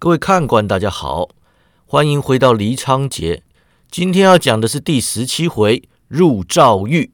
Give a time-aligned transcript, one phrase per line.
[0.00, 1.30] 各位看官，大家好，
[1.84, 3.42] 欢迎回到黎昌节。
[3.90, 7.10] 今天要讲的是第十七回入赵狱。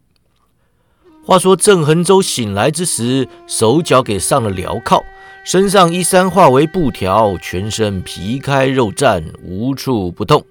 [1.25, 5.03] 话说郑恒州醒来之时，手脚给上了镣铐，
[5.47, 10.45] 身上衣衫化为布条，全身皮开肉绽，无处不痛。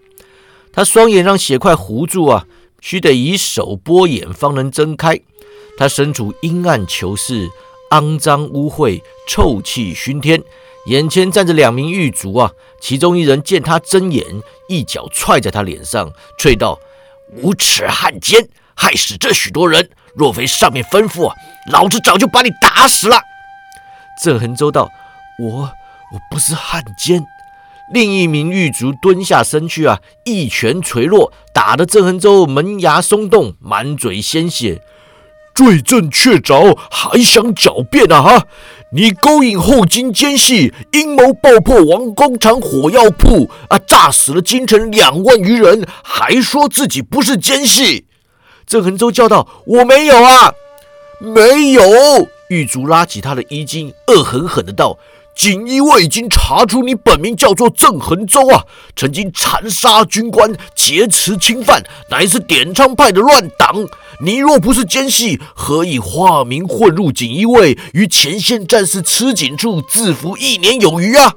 [0.71, 2.47] 他双眼让血块糊住啊，
[2.81, 5.21] 须得以手拨眼方能睁开。
[5.77, 7.47] 他身处阴暗囚室，
[7.91, 10.43] 肮脏污秽，臭气熏天。
[10.87, 14.25] 眼前站着两名狱卒啊，其中一人见他睁眼，
[14.67, 16.77] 一脚踹在他脸上，啐道
[17.41, 19.89] ：“无耻汉奸，害死这许多人！
[20.13, 21.31] 若非上面吩咐，
[21.71, 23.17] 老子早就把你打死了。”
[24.21, 24.91] 郑恒州道
[25.39, 27.23] ：“我我不是汉奸。”
[27.93, 34.81] 另一名狱卒蹲下身去啊，一拳捶落，打得郑恒州门牙松动，满嘴鲜血。
[35.53, 38.21] 罪证确凿，还想狡辩啊？
[38.21, 38.47] 哈！
[38.95, 48.05] 你勾引后金奸细，阴谋爆破王工厂火药铺啊，炸死了京城两万余人，还说自己不是奸细。
[48.67, 50.53] 郑恒洲叫道：“我没有啊，
[51.19, 51.81] 没有。”
[52.49, 54.95] 狱卒拉起他的衣襟，恶狠狠的道。
[55.35, 58.63] 锦衣卫已经查出你本名叫做郑恒州啊，
[58.95, 63.87] 曾经残杀军官、劫持侵犯，乃是点唱派的乱党。
[64.21, 71.35] 你若不是奸细，何以化名混入锦衣卫，与前线战士吃紧处自服一年有余啊？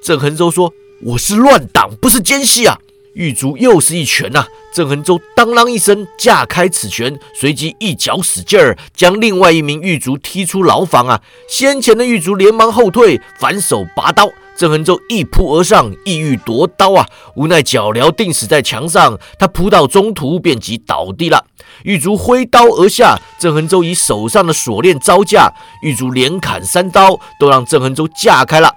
[0.00, 2.78] 郑恒州说：“我是乱党，不是奸细啊。”
[3.12, 4.46] 狱卒又是一拳呐！
[4.72, 11.20] 郑恒洲当啷一声架开此拳，随即一脚使劲儿将另外一名狱卒踢出牢房啊！
[11.48, 14.30] 先前的狱卒连忙后退，反手拔刀。
[14.56, 17.06] 郑恒洲一扑而上，意欲夺刀啊！
[17.34, 21.44] 无奈脚镣钉死在墙上，他扑到中途便即倒地了。
[21.82, 28.70] 狱卒挥刀而下，郑恒洲以手上的锁链招架，狱卒连砍三刀，都让郑恒洲架开了。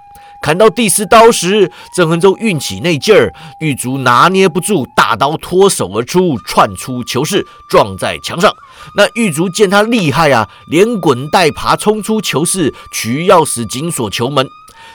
[0.44, 8.52] 砍到第四刀时，郑恒州运起那劲儿，狱卒拿捏不住，大刀脱手而出，窜出囚室，撞在墙上。
[8.94, 14.46] 那狱卒见他厉害啊，连滚带爬冲出囚室，取钥匙紧锁囚门。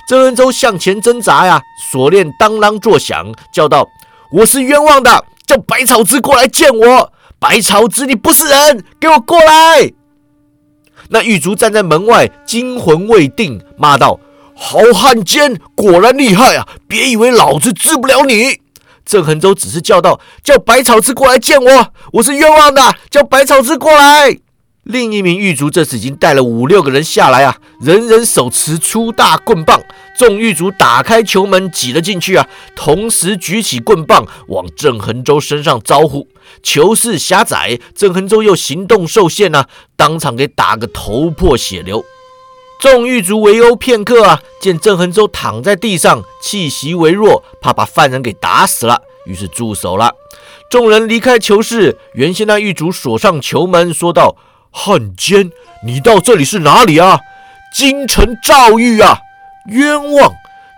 [0.08, 1.60] 郑恒州向前挣扎呀，
[1.92, 3.88] 锁链当啷作响，叫道
[4.32, 7.12] ：“我是冤枉的，叫百草枝过来见我。
[7.40, 9.92] 百草枝，你不是人，给我过来！”
[11.10, 14.20] 那狱卒站在门外，惊魂未定，骂道。
[14.62, 16.68] 好汉奸，果然厉害啊！
[16.88, 18.60] 别以为老子治不了你。
[19.06, 24.38] 郑恒州只是叫道：“叫百草枝过来见我，我是冤枉的，叫百草枝过来。”
[24.84, 29.82] 另一名狱卒这时已经带了五六个人下来啊，人人手持粗大棍棒。
[30.18, 36.28] 众狱卒打开囚门，挤了进去啊，同时举起棍棒往郑恒州身上招呼。
[36.62, 42.04] 囚室狭窄，郑恒州又行动受限啊，当场给打个头破血流。
[42.80, 50.16] 众狱卒围殴片刻啊，见郑恒洲躺在地上，气息微弱，怕把犯人给打死了，于是住手了。
[50.70, 54.38] 众人离开囚室，原先那狱卒锁上囚门，说道
[54.72, 55.52] ：“汉奸，
[55.86, 57.20] 你到这里是哪里啊？
[57.76, 59.20] 京城赵狱啊！
[59.68, 60.32] 冤枉！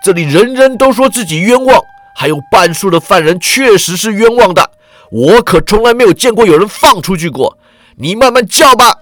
[0.04, 1.84] 这里人人都说自己冤枉，
[2.16, 4.72] 还有半数的犯人确实是冤枉的。
[5.12, 7.60] 我可从来没有见过有人放出去过。
[7.98, 8.96] 你慢慢叫吧。”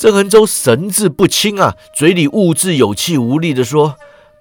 [0.00, 3.96] 郑恒洲神志不清啊，嘴里兀自有气无力地说：“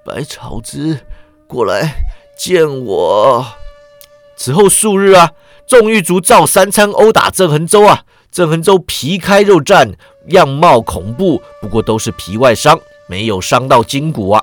[0.06, 1.02] 百草枝，
[1.48, 1.96] 过来
[2.38, 3.46] 见我。”
[4.38, 5.32] 此后数日啊，
[5.68, 8.04] 众狱卒照三餐殴打郑恒洲啊。
[8.32, 9.96] 郑恒洲皮开肉绽，
[10.28, 14.42] 样貌恐怖，不过都是皮外伤，没有伤到筋骨啊。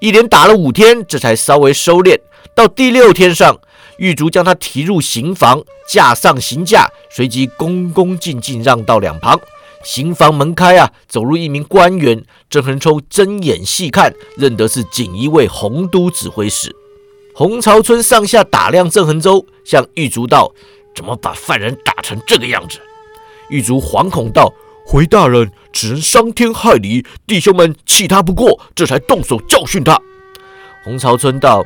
[0.00, 2.20] 一连打了五天，这才稍微收敛。
[2.54, 3.58] 到第六天上，
[3.96, 9.40] 狱卒将他提入刑房，架上刑架，随即恭恭敬敬让到两旁。
[9.82, 12.24] 刑房门开啊，走入一名官员。
[12.48, 16.74] 郑恒抽睁眼细看，认得是锦衣卫洪都指挥使
[17.34, 18.02] 洪朝春。
[18.02, 20.52] 上下打量郑恒州，向狱卒道
[20.94, 22.78] ：“怎么把犯人打成这个样子？”
[23.48, 24.52] 狱卒惶恐道
[24.86, 30.00] ：“回大人，此人伤天害理，弟兄们气他不过，这才动手教训他。”
[30.84, 31.64] 洪朝春道：“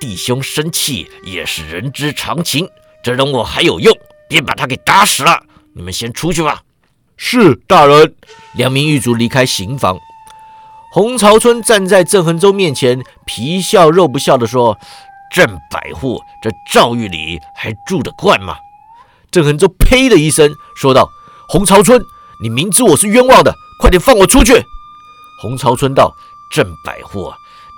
[0.00, 2.68] 弟兄生气也是人之常情，
[3.02, 3.96] 这人我还有用，
[4.28, 5.44] 便把他给打死了。
[5.74, 6.62] 你们先出去吧。”
[7.22, 8.14] 是大人。
[8.54, 9.96] 两名狱卒离开刑房，
[10.90, 14.76] 洪朝春站在郑恒洲面前，皮笑肉不笑地说
[15.32, 18.56] ：“郑百户，这赵狱里还住得惯吗？”
[19.30, 21.08] 郑恒洲呸的一声说道
[21.48, 22.02] ：“洪朝春，
[22.42, 24.54] 你明知我是冤枉的，快点放我出去！”
[25.40, 26.12] 洪朝春道
[26.52, 27.30] ：“郑百户，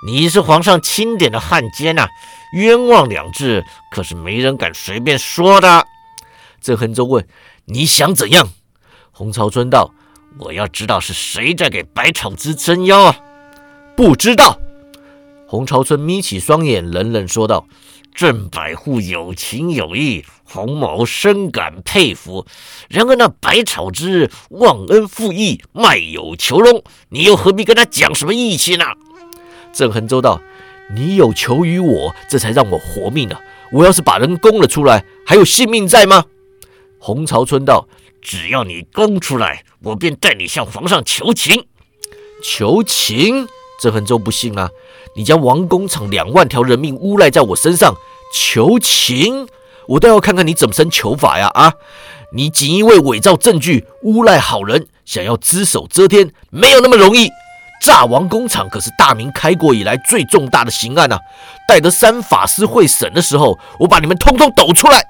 [0.07, 2.07] 你是皇上钦点的汉奸呐，
[2.55, 5.85] 冤枉两字可是没人敢随便说的。”
[6.59, 7.27] 郑恒洲问
[7.65, 8.49] ：“你想怎样？”
[9.15, 9.93] 洪朝春道
[10.39, 13.15] ：“我要知道是谁在给百草枝撑腰啊！”
[13.95, 14.59] 不知道。
[15.45, 17.67] 洪朝春眯起双眼，冷冷说道
[18.15, 22.47] ：“郑百户有情有义，洪某深感佩服。
[22.89, 28.85] 然而那百草之忘恩负义，卖友求荣，你又何必跟他讲什么义气呢？”
[29.71, 30.41] 郑恒州道
[30.95, 33.37] ：“你有求于我，这才让我活命呢。
[33.71, 36.25] 我要是把人供了出来，还有性命在吗？”
[36.97, 37.87] 洪朝春道
[38.23, 41.67] ：“只要你供出来，我便带你向皇上求情。”
[42.43, 43.47] 求情？
[43.81, 44.69] 郑恒州不信啊！
[45.15, 47.95] 你将王工厂两万条人命诬赖在我身上，
[48.33, 49.47] 求情？
[49.89, 51.47] 我倒要看看你怎么生求法呀！
[51.53, 51.73] 啊！
[52.33, 57.29] 你锦衣卫伪造证据，诬赖好人，想要只手遮天，没有那么容易。
[57.81, 61.17] 炸王工厂可是大明开国以来最重大的刑案呐！
[61.67, 65.05] 待得三法师会审的时候，我把你们通通抖出来！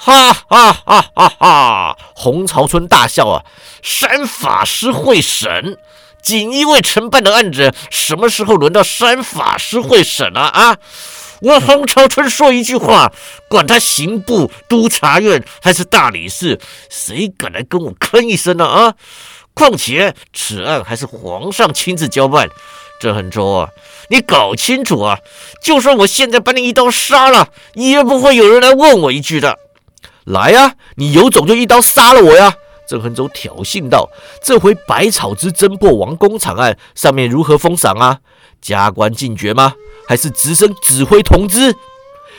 [0.00, 1.98] 哈哈哈哈哈！
[2.14, 3.44] 洪朝春大笑啊！
[3.82, 5.76] 三法师会审？
[6.22, 10.76] 锦衣卫承办的案子，什么时候轮到三法师会审了啊？
[11.40, 13.12] 我洪朝春说一句话，
[13.48, 18.64] 管他刑部、督察院还是大理寺，谁敢来跟我吭一声呢？
[18.64, 18.94] 啊！
[19.52, 22.48] 况且此案还是皇上亲自交办，
[23.00, 23.68] 郑恒州啊，
[24.10, 25.18] 你搞清楚啊！
[25.60, 29.58] 就算我现在把你一刀杀了，也不会有人来问我一句的。
[30.28, 32.54] 来呀，你有种就一刀杀了我呀！
[32.86, 34.08] 郑恒洲挑衅道
[34.42, 38.18] ：“这回百草之侦破王工厂案，上面如何封赏啊？
[38.60, 39.74] 加官进爵吗？
[40.06, 41.74] 还是直升指挥同知？”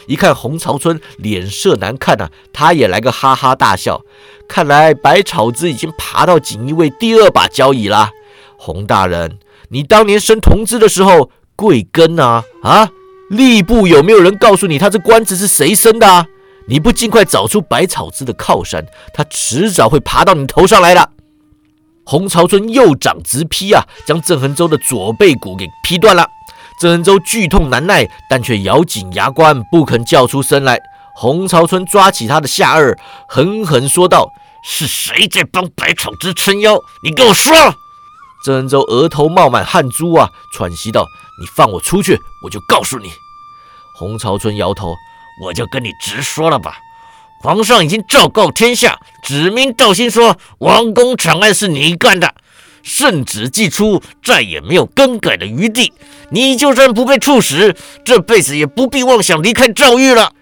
[0.07, 4.01] 一看洪朝春脸色难看啊，他也来个哈哈大笑。
[4.47, 8.09] 看来百草之已经爬到锦衣卫第二把交椅了。
[8.57, 9.37] 洪大人，
[9.69, 12.43] 你当年升同知的时候，贵庚啊？
[12.63, 12.89] 啊，
[13.29, 16.25] 吏部有没有人告诉你，他这官职是谁升的啊？
[16.69, 21.09] 你不尽快找出百草之的靠山，他迟早会爬到你头上来的。
[22.05, 26.27] 洪朝春右掌直劈啊，将郑恒洲的左背骨给劈断了。
[26.79, 30.79] 郑恒洲剧痛难耐，但却咬紧牙关，不肯叫出声来。
[31.15, 32.95] 洪朝春抓起他的下颚，
[33.27, 34.31] 狠狠说道
[34.63, 36.79] ：“是谁在帮百草之撑腰？
[37.03, 37.53] 你给我说！”
[38.45, 41.05] 郑恒洲额头冒满汗珠啊，喘息道
[41.41, 43.11] ：“你放我出去，我就告诉你。”
[43.97, 44.95] 洪朝春摇头。
[45.41, 46.77] 我就跟你直说了吧，
[47.41, 52.35] 皇上已经昭告天下，指名道姓说王公场案是你干的，
[52.83, 55.93] 圣旨既出，再也没有更改的余地。
[56.31, 60.33] 你就算不被处死，这辈子也不必妄想离开赵玉了。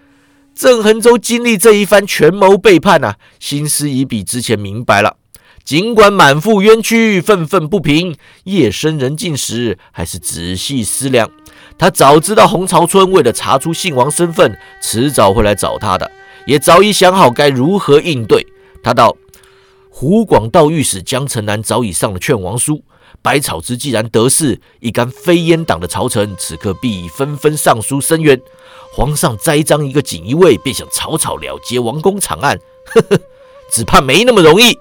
[0.55, 5.17] 郑恒洲经历这一番权谋背叛啊，心思已比之前明白了。
[5.63, 8.15] 尽管满腹冤屈，愤愤不平，
[8.45, 11.29] 夜深人静时，还是仔细思量。
[11.79, 16.11] 他早知道洪朝春为了查出姓王身份，迟早会来找他的，
[16.47, 18.45] 也早已想好该如何应对。
[18.81, 19.15] 他道
[19.91, 22.83] ：“湖广道御史江城南早已上了劝王书，
[23.21, 28.41] 百草之既然得势，一干非阉党的朝臣此刻必已纷纷上书声援。
[28.91, 32.57] 皇上栽赃一个锦衣卫，便想草草了结王公场案，
[33.71, 34.75] 只怕没那么容易。”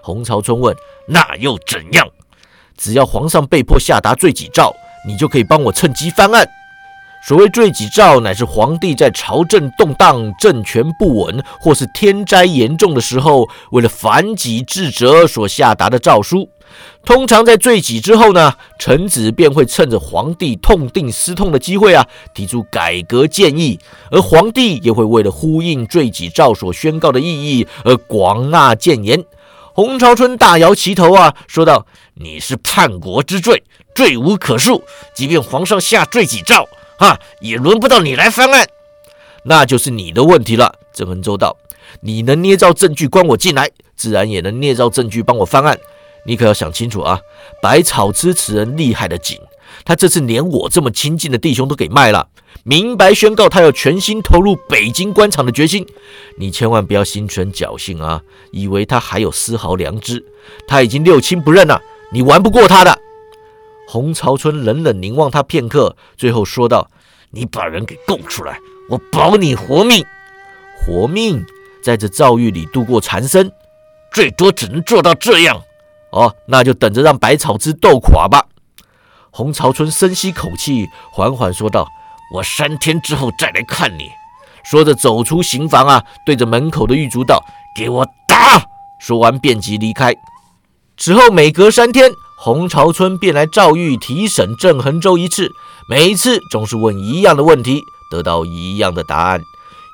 [0.00, 0.76] 洪朝春问
[1.08, 2.08] ：“那又怎样？
[2.76, 4.72] 只要皇上被迫下达罪己诏。”
[5.06, 6.48] 你就可以帮我趁机翻案。
[7.26, 16.48] 所谓罪己诏，乃是皇帝在朝政动荡、政权不稳或是天灾严重的时候，为了反己治责所下达的诏书。
[17.04, 23.80] 通常在罪己之后呢，臣子便会趁着皇帝痛定思痛的机会啊，提出改革建议，
[24.12, 29.24] 而皇帝也会为了呼应罪己诏所宣告的意义而广纳谏言。
[29.74, 33.64] 洪朝春大摇其头啊，说道：“你是叛国之罪。”
[33.98, 34.80] 罪无可恕，
[35.12, 38.64] 即便皇上下罪己诏，哈，也轮不到你来翻案，
[39.42, 40.72] 那就是你的问题了。
[40.92, 41.56] 郑文周道，
[42.02, 45.76] 你能捏造证据关我进来，自然也能捏造证据帮我翻案。
[46.24, 47.20] 你可要想清楚啊！
[47.60, 49.36] 百草之此人厉害的紧，
[49.84, 52.28] 他这次连我这么亲近的弟兄都给卖了，
[52.62, 55.84] 明白宣告他要全心投入北京官场的决心。
[56.36, 60.24] 你千万不要心存侥幸啊，以为他还有丝毫良知。
[60.68, 62.96] 他已经六亲不认了，你玩不过他的。
[63.90, 66.90] 洪朝春冷冷凝望他片刻，最后说道
[67.32, 68.58] ：“你把人给供出来，
[68.90, 70.04] 我保你活命。
[70.76, 71.42] 活命，
[71.82, 73.50] 在这诏狱里度过残生，
[74.12, 75.58] 最多只能做到这样。
[76.10, 78.44] 哦，那就等着让百草之斗垮吧。”
[79.32, 81.88] 洪朝春深吸口气，缓缓说道
[82.34, 84.10] ：“我三天之后再来看你。”
[84.64, 87.42] 说着走出刑房啊，对着门口的狱卒道
[87.74, 88.62] ：“给我打！”
[89.00, 90.14] 说完便即离开。
[90.98, 92.12] 此后每隔三天。
[92.40, 95.50] 洪朝春便来赵狱提审郑恒洲一次，
[95.88, 99.42] 每一次总是问一样的问题，得到一样的答案。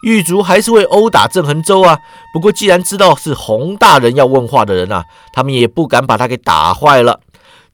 [0.03, 1.97] 狱卒还是会殴打郑恒洲啊。
[2.35, 7.21] 不过既然知道是洪大人要问话的人啊，他们也不敢把他给打坏了。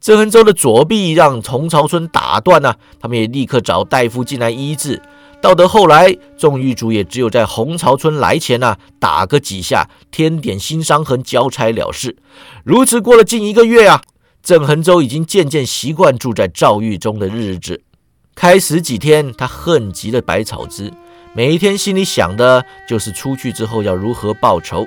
[0.00, 5.02] 郑恒洲的左臂让洪朝春打断了，他们也立刻找大夫进来医治。
[5.42, 12.16] 到得后来，众狱卒也只有在洪朝春来前呐打个几下，添点新伤痕，交差了事。
[12.62, 14.02] 如此过了近一个月啊，
[14.42, 17.82] 郑恒洲已经渐渐习惯住在诏狱中的日子。
[18.34, 20.92] 开始几天，他恨极了百草枝，
[21.34, 24.86] 每一天心里想的就是出去之后要如何报仇。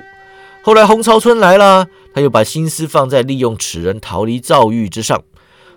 [0.62, 5.22] 后来洪朝春来了，他又把心思放在利用此人逃离诏狱之上。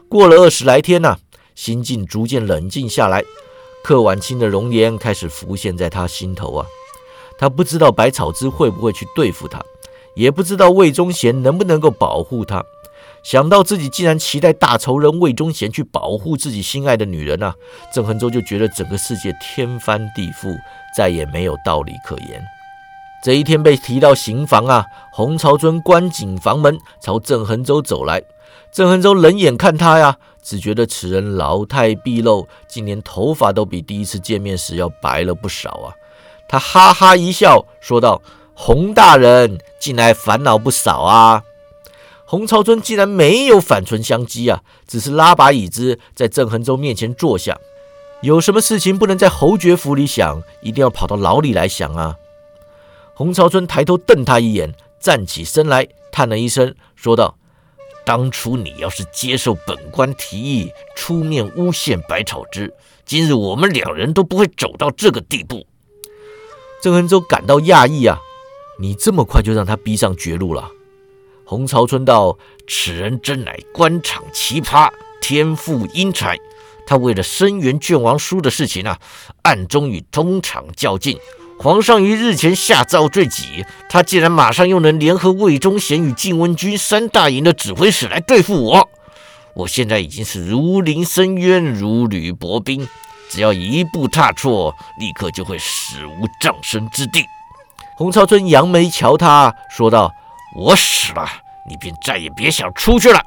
[0.10, 1.18] 过了二十来天呐，
[1.54, 3.24] 心境逐渐冷静下来。
[3.84, 6.66] 柯晚清的容颜开始浮现在他心头啊，
[7.38, 9.62] 他不知道百草枝会不会去对付他，
[10.16, 12.64] 也不知道魏忠贤能不能够保护他。
[13.24, 17.54] 想到自己竟然期待大仇人魏忠贤去保护自己心爱的女人啊，
[17.94, 20.56] 郑恒洲就觉得整个世界天翻地覆，
[20.96, 22.42] 再也没有道理可言。
[23.24, 28.22] 这一天被提到刑房啊，洪朝春关紧房门，朝郑恒洲走来。
[28.72, 30.18] 郑恒洲冷眼看他呀。
[30.44, 35.92] 只觉得此人老态毕露，竟连头发都比第一次见面时要白了不少啊！
[36.48, 38.22] 他哈哈一笑，说道
[38.56, 41.44] ：“洪大人近来烦恼不少啊。”
[42.30, 47.58] 洪朝春竟然没有反唇相讥啊，只是拉把椅子在郑恒洲面前坐下。
[48.22, 52.16] 有什么事情不能在侯爵府里想，一定要跑到牢里来想啊？
[53.14, 57.38] 洪朝春抬头瞪他一眼，站起身来，叹了一声，说道。
[58.06, 62.74] 当初你要是接受本官提议出面诬陷百草枝，
[63.06, 65.66] 今日我们两人都不会走到这个地步。
[66.82, 68.18] 郑恒洲感到讶异啊，
[68.80, 70.70] 你这么快就让他逼上绝路了？
[71.48, 72.38] 洪朝春道
[72.68, 76.38] ：“此人真乃官场奇葩，天赋英才。
[76.86, 79.00] 他为了生源卷王书的事情啊，
[79.44, 81.18] 暗中与东厂较劲。”
[81.58, 88.90] 皇上于日前下诏罪己，他竟然马上又能联合魏忠贤与晋文军三大营的指挥使来对付我。
[89.56, 92.88] 我现在已经是如临深渊，如履薄冰，
[93.30, 97.26] 只要一步踏错，立刻就会死无葬身之地。
[97.96, 100.14] 洪朝春扬眉瞧他，说道
[100.56, 101.28] ：“我死了，
[101.70, 103.22] 你便再也别想出去了。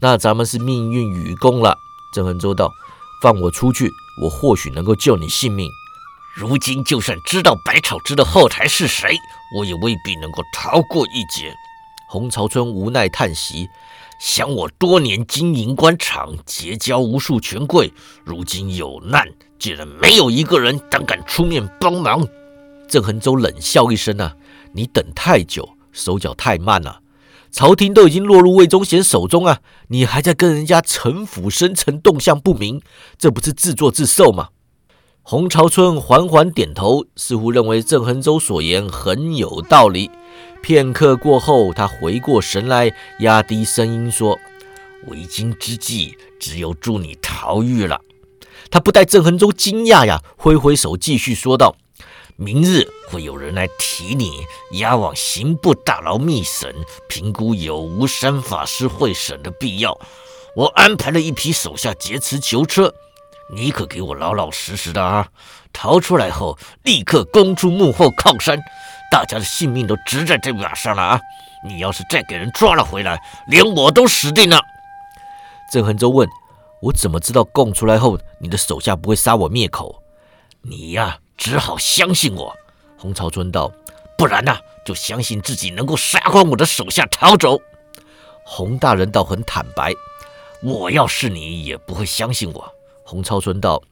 [0.00, 1.76] 那咱们是命运与共了。”
[2.14, 2.70] 郑恒州道
[3.22, 3.90] ：“放我出去，
[4.22, 5.68] 我或许能够救你性命。”
[6.36, 9.16] 如今就算知道百草枝的后台是谁，
[9.56, 11.54] 我也未必能够逃过一劫。
[12.08, 13.68] 洪朝春无奈叹息，
[14.20, 17.92] 想我多年经营官场，结交无数权贵，
[18.24, 19.28] 如今有难，
[19.58, 22.26] 竟然没有一个人胆敢出面帮忙。
[22.88, 24.34] 郑恒洲冷笑一声：“啊，
[24.72, 27.00] 你等太久，手脚太慢了。
[27.50, 32.82] 朝廷都已经落入魏忠贤手中啊，你还在跟人家城府深沉，动向不明，
[33.16, 34.48] 这不是自作自受吗？”
[35.26, 40.10] 洪朝春缓缓点头，似乎认为郑恒洲所言很有道理。
[40.60, 44.38] 片刻过后，他回过神来，压低声音说
[45.08, 48.00] ：“为今之计，只有助你逃狱了。”
[48.70, 51.76] 他不待郑恒洲惊讶呀，挥挥手，继续说道
[52.36, 56.74] ：“明日会有人来提你押往刑部大牢密审，
[57.08, 59.96] 评估有无三法师会审的必要。
[60.56, 62.92] 我安排了一批手下劫持囚车。”
[63.52, 65.28] 你可给我老老实实的啊！
[65.70, 68.58] 逃出来后，立刻攻出幕后靠山，
[69.10, 71.20] 大家的性命都值在这把上了啊！
[71.62, 74.58] 你要是再给人抓了回来，连我都死定了。
[75.70, 76.26] 郑恒洲问
[76.80, 80.02] ：“我怎么知道供出来后，你的手下不会杀我灭口？”
[80.62, 82.54] 你呀，只好相信我。
[82.96, 83.70] 洪朝春道
[84.16, 87.60] ：“不然呢，就相信自己能够杀光我的手下逃走。”
[88.44, 89.92] 洪大人倒很坦白
[90.62, 92.72] ：“我要是你，也不会相信我。”
[93.04, 93.82] 洪超春道：“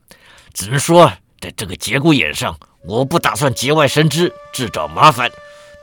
[0.55, 5.31] 只能说，在这个节骨眼上，我不打算节外生枝，自找麻烦。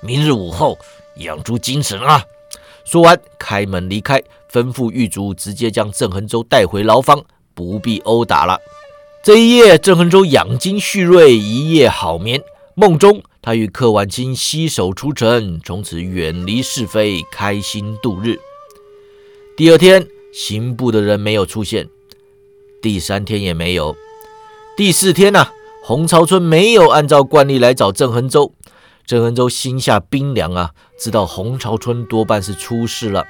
[0.02, 0.78] 明日午后
[1.18, 2.24] 养足精神啊！”
[2.86, 4.20] 说完，开门离开，
[4.52, 7.24] 吩咐狱卒直接将郑恒洲带回牢房，
[7.54, 8.60] 不必殴打了。
[9.22, 12.42] 这一夜，郑恒洲养精蓄锐，一夜好眠。
[12.74, 18.40] 梦中，他与柯晚清携手出城，从此远离是非，开心度日。
[19.58, 21.90] 第二天，刑部的人没有出现。
[22.82, 23.94] 第三天也没有，
[24.78, 25.50] 第四天呢？
[25.84, 28.54] 洪朝春没有按照惯例来找郑恒洲，
[29.06, 33.28] 郑恒洲心下冰凉啊，知道洪朝春多半是出事了。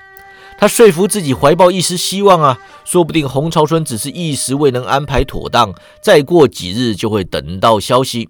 [0.60, 5.74] 他说服自己怀抱一丝希望啊，说不定洪朝春只是一时未能安排妥当，
[6.04, 8.28] 再过几日就会等到消息。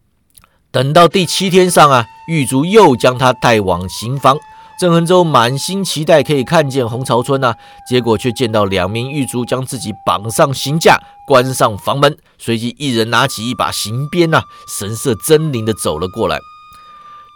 [0.72, 4.38] 等到第七天上啊，狱卒又将他带往刑房。
[4.80, 7.56] 郑恒洲满心期待可以看见洪朝春呐，
[7.90, 16.38] 结果却见到两名狱卒将自己绑上刑架，关上房门，随即一人拿起一把刑鞭呐，神色狰狞的走了过来。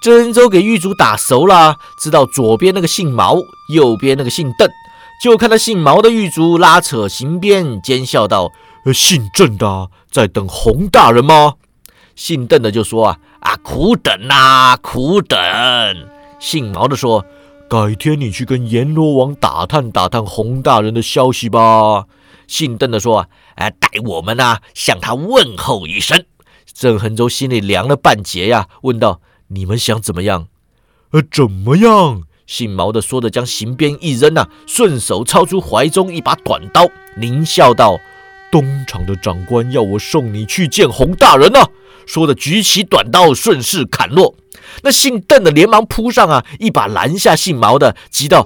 [0.03, 3.37] 郑恒洲给狱卒打熟了，知道左边那个姓毛，
[3.73, 4.69] 右边那个姓邓，
[5.23, 8.51] 就看到姓毛的狱卒拉扯刑鞭，奸笑道
[8.83, 11.53] ：“呃姓郑的在等洪大人吗？”
[12.17, 15.39] 姓邓的就说：“啊啊，苦等呐，苦等。”
[16.37, 17.25] 姓毛的说
[17.69, 22.07] ：“改天你去跟阎罗王打探打探洪大人的消息吧。”
[22.45, 26.25] 姓邓的说：“哎，待我们呐向他问候一声。”
[26.73, 30.47] 郑恒洲心里凉了半截呀，问道：“你们想怎么样
[31.11, 36.85] ？”“呃，怎么样？”姓毛的说着，将刑鞭一扔呐，顺手抄出怀中一把短刀，
[37.17, 37.97] 狞笑道
[38.51, 41.59] ：“东厂的长官要我送你去见洪大人呢。”
[42.05, 44.35] 说着举起短刀，顺势砍落。
[44.81, 48.45] 那姓邓的连忙扑上啊，一把拦下姓毛的，急道：“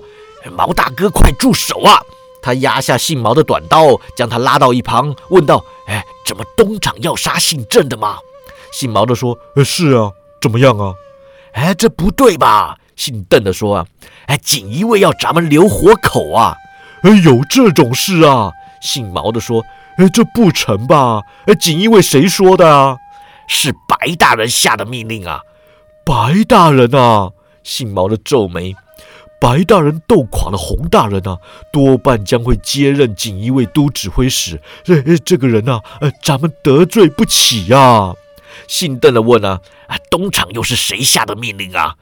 [0.55, 1.99] 毛大哥，快住手啊！”
[2.39, 8.17] 他压下姓毛的短刀，将他拉到一旁，问道：“哎，怎么东厂要杀姓郑的吗？”
[8.71, 10.11] 姓毛的说：“呃，是啊，
[10.47, 10.93] 怎么样啊
[11.53, 13.85] ？”“哎，这不对吧？”姓邓的说：“啊，
[14.25, 16.55] 哎，锦衣卫要咱们留活口啊
[17.03, 18.51] ！”“哎，有这种事啊？”
[18.81, 19.63] 姓毛的说
[19.97, 21.21] ：“哎，这不成吧？
[21.45, 22.97] 哎，锦衣卫谁说的啊
[23.47, 25.41] ？”“是白大人下的命令啊
[26.05, 27.31] ！”“白大人啊！”
[27.63, 28.75] 姓毛的皱眉。
[29.39, 31.37] 白大人斗垮了洪大人啊，
[31.71, 34.59] 多半将会接任锦衣卫都指挥使。
[34.83, 38.15] 这这个人啊，呃，咱们得罪不起呀。
[38.67, 41.95] 姓邓的问啊，啊，东厂又是谁下的命令啊？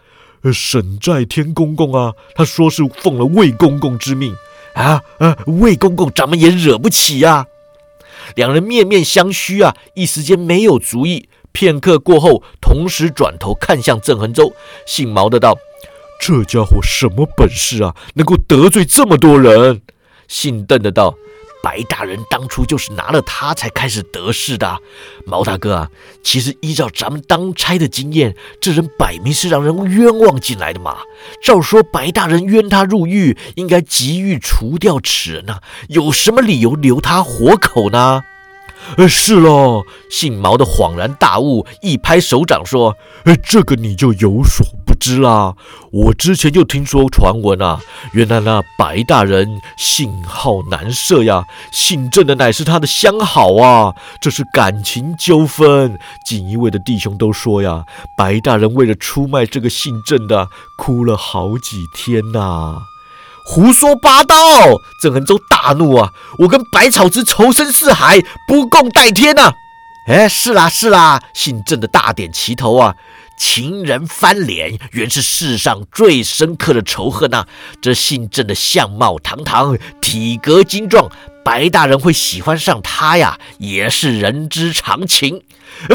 [0.53, 4.35] 沈在天公公啊，他说是奉了魏公公之命
[4.73, 5.01] 啊。
[5.19, 7.47] 啊，魏公公咱们也惹不起呀。
[8.35, 11.29] 两人面面相觑啊，一时间没有主意。
[11.51, 14.53] 片刻过后，同时转头看向郑恒洲，
[14.85, 15.57] 姓毛的道。
[16.19, 17.95] 这家伙什么本事啊？
[18.15, 19.81] 能够得罪这么多人？
[20.27, 21.15] 姓邓的道
[21.65, 24.77] ：“白大人当初就是拿了他才开始得势的。
[25.25, 25.89] 毛大哥啊，
[26.21, 30.97] 其实依照咱们当差的经验，这人摆明是让人冤枉进来的嘛。
[31.41, 35.57] 照说白大人冤他入狱，应该急于除掉此人呐，
[35.89, 38.21] 有什么理由留他活口呢？”
[38.97, 39.83] 呃，是喽。
[40.11, 42.95] 姓毛的恍然大悟，一拍手掌说
[43.25, 44.63] ：“呃，这个你就有所。”
[45.05, 45.53] 知啦，
[45.91, 47.79] 我之前就听说传闻啊，
[48.13, 55.99] 原来那白大人姓好难设呀，姓郑的乃是他的相好啊，这是感情纠纷。
[56.25, 57.83] 锦衣卫的弟兄都说呀，
[58.17, 62.77] 白大人为了出卖这个姓郑的，哭了好几天呐。
[63.45, 64.35] 胡说八道！
[65.03, 69.53] 郑恒洲大怒啊，我跟百草之仇深似海，不共戴天呐！
[70.07, 72.95] 哎，是啦是啦，姓郑的大点齐头啊。
[73.37, 77.45] 情人翻脸，原是世上最深刻的仇恨呐！
[77.81, 81.09] 这姓郑的相貌堂堂，体格精壮，
[81.43, 85.41] 白大人会喜欢上他呀，也是人之常情。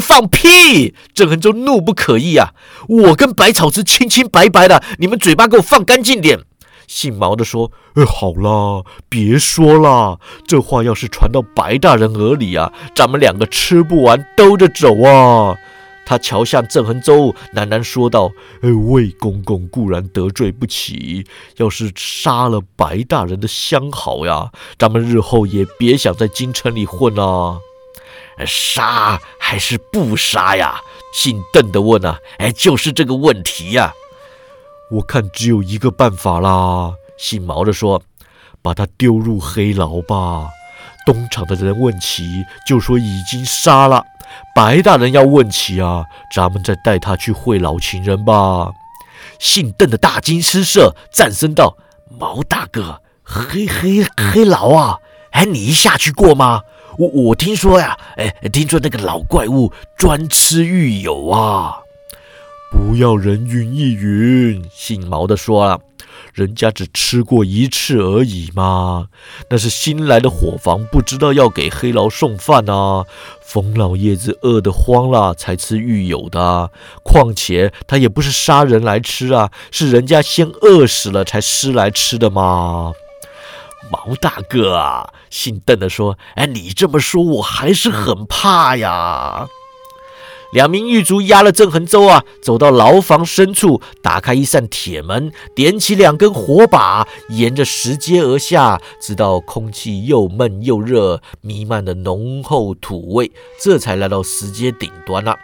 [0.01, 0.95] 放屁！
[1.15, 2.51] 郑恒洲怒不可遏啊！
[2.89, 6.41] 我跟百草之清清白白的，你们嘴巴给我放干净点！
[6.87, 15.57] 姓毛的说：“哎，好啦，别说了，这话要是传到白大人耳里啊，咱们两个吃不完兜着走啊！”
[16.07, 18.33] 他瞧向郑恒洲，喃喃说道
[18.63, 21.25] ：“哎，魏公公固然得罪不起，
[21.57, 27.59] 要是杀了白大人的相好呀，咱们日后也别想在京城里混啊。
[28.45, 30.81] 杀还是不杀呀？”
[31.15, 33.93] 姓邓的问啊：“哎，就是这个问题呀。
[34.91, 38.03] 我看只有一个办法啦。”姓毛的说
[38.63, 40.49] ：“把他丢入黑牢吧。
[41.07, 42.25] 东厂的人问起，
[42.67, 44.05] 就说已经杀了。”
[44.55, 46.05] 白大人要问起啊，
[46.35, 48.71] 咱们再带他去会老情人吧。
[49.39, 51.77] 姓邓的大惊失色，战声道
[52.19, 54.99] ：“毛大哥，黑黑黑牢啊！
[55.33, 56.63] 哎，你一下去过吗？
[56.99, 61.79] 我我听说呀，哎，听说那个老怪物专吃狱友啊。
[62.73, 65.81] 不要人云亦云。”姓毛的说了。
[66.33, 69.09] 人家只吃过一次而已嘛，
[69.51, 73.05] 那是新来的伙房，不知道要给黑牢送饭啊。
[73.43, 76.71] 冯老爷子饿得慌了，才吃狱友的。
[77.03, 82.93] 况且他也不是杀人来吃啊，是人家先饿死了才吃来吃的嘛。
[83.91, 89.49] 毛大哥啊，姓邓的说：“哎，你这么说，我还是很怕呀。”
[90.53, 103.31] 两名狱卒押了郑恒洲啊，走到牢房深处，打开一扇铁门，点起两根火把，沿着石阶而下，直到空气又闷又热，弥漫的浓厚土味，
[103.63, 105.37] 这才来到石阶顶端了。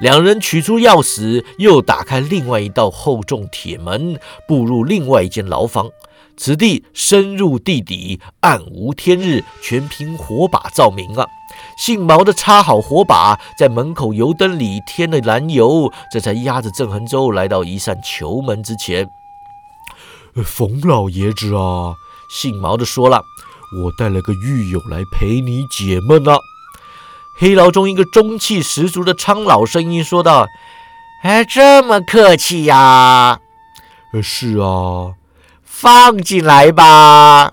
[0.00, 5.90] 两人取出钥匙，又打开另外一道厚重铁门，步入另外一间牢房。
[6.36, 11.26] 此地深入地底，暗无天日，全凭火把照明啊！
[11.78, 19.08] 姓毛的插好火把，在门口油灯里添了燃油，这才压着郑恒洲来到一扇囚门之前。
[20.44, 21.94] 冯老爷子啊，
[22.28, 23.22] 姓毛的说了
[23.82, 26.36] ：“我带了个狱友来陪你解闷呢。”
[27.40, 30.46] 黑牢中一个中气十足的苍老声音说道
[31.22, 33.40] ：“哎，这么客气呀？”“，
[34.22, 35.14] 是啊。
[35.78, 37.52] ”“放进来吧。”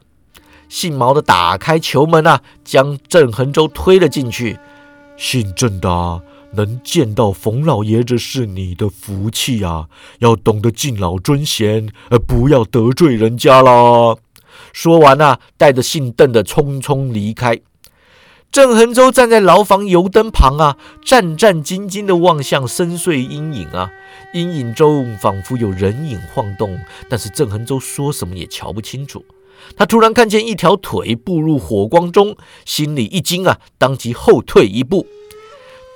[0.69, 4.57] 姓毛的打开球门啊，将郑恒洲推了进去。
[5.17, 6.21] 姓郑的，
[6.53, 9.87] 能见到冯老爷子是你的福气啊！
[10.19, 14.15] 要懂得敬老尊贤，呃，不要得罪人家啦。
[14.71, 17.59] 说完啊，带着姓邓的匆匆离开。
[18.53, 23.89] 郑恒洲站在牢房油灯旁啊，战战兢兢地望向深邃阴影啊，
[24.31, 26.77] 阴影中仿佛有人影晃动，
[27.09, 29.25] 但是郑恒洲说什么也瞧不清楚。
[29.75, 35.07] 他突然看见一条腿步入火光中，心里一惊啊，当即后退一步。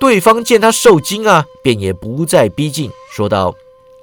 [0.00, 3.54] 对方见他受惊啊，便也不再逼近，说道：“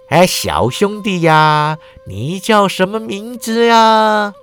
[0.08, 4.34] 哎，小兄弟呀，你叫什么名字呀？”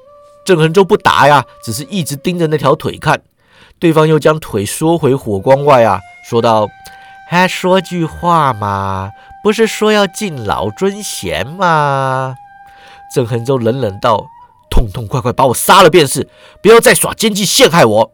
[0.44, 3.22] 郑恒洲不答呀，只是一直盯着那条腿看。
[3.82, 6.68] 对方又将腿缩回火光外啊，说道
[7.28, 9.10] ：“还，说句话嘛，
[9.42, 12.36] 不是说要敬老尊贤吗？”
[13.12, 14.28] 郑恒洲冷冷道。
[14.70, 16.28] 痛痛快快把我杀了便是，
[16.62, 18.12] 不要再耍奸计陷害我！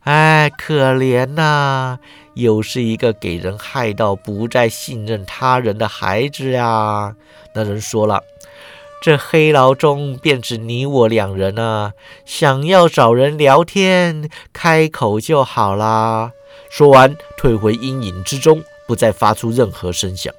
[0.00, 1.98] 哎，可怜呐，
[2.34, 7.14] 又是一个给人害到不再信任他人的孩子呀！
[7.54, 8.22] 那人说了，
[9.04, 11.92] 这黑牢中便只你我两人啊，
[12.24, 16.32] 想要找人聊天，开口就好啦。
[16.70, 20.32] 说完，退回阴影之中，不再发出任何声响。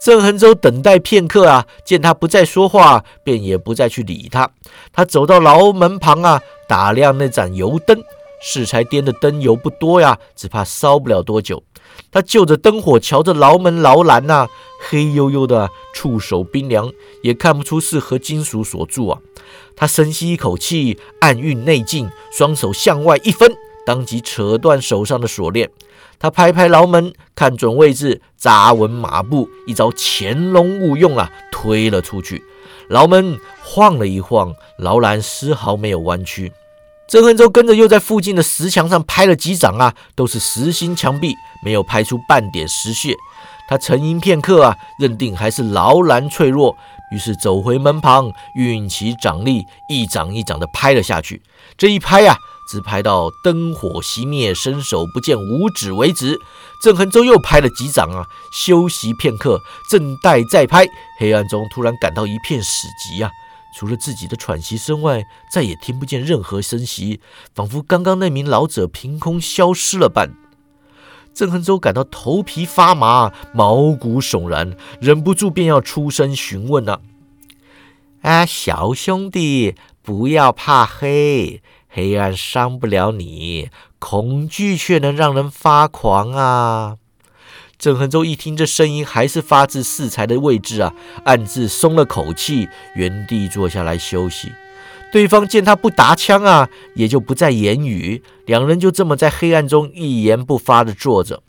[0.00, 4.50] 郑恒洲等待片刻啊，见他不再说话，便也不再去理他。
[4.92, 8.02] 他走到牢门旁啊，打亮那盏油灯。
[8.40, 11.62] 适才掂的灯油不多呀，只怕烧不了多久。
[12.10, 14.48] 他就着灯火，瞧着牢门牢栏呐，
[14.88, 19.20] 黑黝黝的，触手冰凉，也看不出是何金属所铸啊。
[19.76, 23.52] 他深吸一口气，暗运内劲，双手向外一分，
[23.86, 25.70] 当即扯断手上的锁链。
[26.18, 32.42] 他拍拍牢门，看准位置，扎稳马步，一招潜龙勿用啊，推了出去。
[32.88, 36.52] 牢门晃了一晃，牢栏丝毫没有弯曲。
[37.08, 43.16] 郑恒洲跟着又在附近的石墙上拍了几掌啊，都是实心墙壁，没有拍出半点石屑。
[43.66, 46.76] 他沉吟片刻啊，认定还是牢栏脆弱，
[47.10, 51.40] 于是走回门旁，运起掌力，一掌一掌的拍了下去。
[51.78, 52.36] 这一拍呀！
[52.70, 56.38] 只拍到灯火熄灭，伸手不见五指为止。
[56.82, 60.86] 郑恒洲又拍了几掌啊，休息片刻，正待再拍，
[61.18, 63.30] 黑暗中突然感到一片死寂啊！
[63.78, 67.20] 除了自己的喘息声外，再也听不见任何声息，
[67.54, 70.34] 仿佛刚刚那名老者凭空消失了般。
[71.32, 77.00] 郑恒洲感到头皮发麻，毛骨悚然，忍不住便要出声询问了
[78.22, 86.96] ：“啊，小兄弟，不要怕黑。”黑暗伤不了你，恐惧却能让人发狂啊！
[87.78, 90.92] 郑恒洲一听这声音，还是发自适才的位置啊，
[91.24, 94.52] 暗自松了口气，原地坐下来休息。
[95.12, 101.42] 对方见他不答腔啊，也就不再言语，两人就这么在黑暗中一言不发的坐着。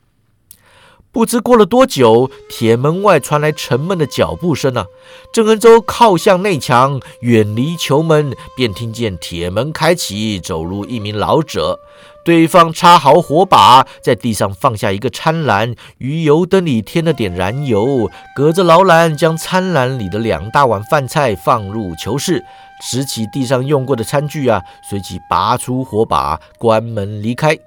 [1.12, 4.86] 不知过了多久，铁门外传来沉闷的脚步声啊！
[5.34, 11.80] 郑恒洲靠向内墙，远离球门，便听见铁门开启，走入一名老者。
[12.24, 22.46] 对方插好火把，在地上放下一个餐篮，于油灯里添了点燃油，隔着牢栏将餐篮里的两大碗饭菜放入囚室，
[22.82, 27.58] 拾起地上用过的餐具啊，随即拔出火把，关门离开。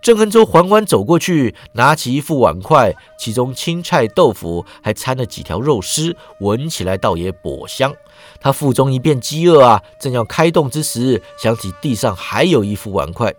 [0.00, 7.92] 郑恒洲缓缓走过去，拿起一副碗筷，其中青菜、豆腐，还掺了几条肉丝，闻起来倒也颇香。
[8.40, 13.34] 他腹中一片饥饿啊，正要开动之时，想起地上还有一副碗筷。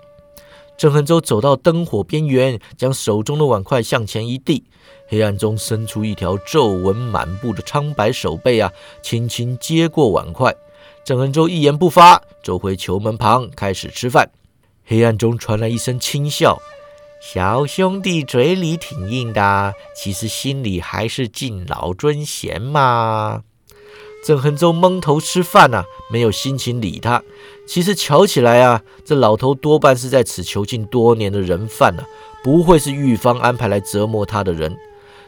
[0.79, 4.63] 郑恒洲走到灯火边缘，将手中的碗筷向前一递，
[5.09, 8.71] 黑暗中伸出一条皱纹满布的苍白手背啊，
[9.03, 10.55] 轻轻接过碗筷。
[11.03, 14.31] 郑恒洲一言不发，走回球门旁，开始吃饭。
[14.85, 16.61] 黑暗中传来一声轻笑
[17.21, 23.43] ：“小兄弟嘴里挺硬的，其实心里还是敬老尊贤嘛。”
[24.25, 27.21] 郑恒洲蒙头吃饭呐，没有心情理他。
[27.67, 32.03] 其实瞧起来啊，这老头多半是在此囚禁多年的人犯啊，
[32.43, 34.75] 不会是狱方安排来折磨他的人。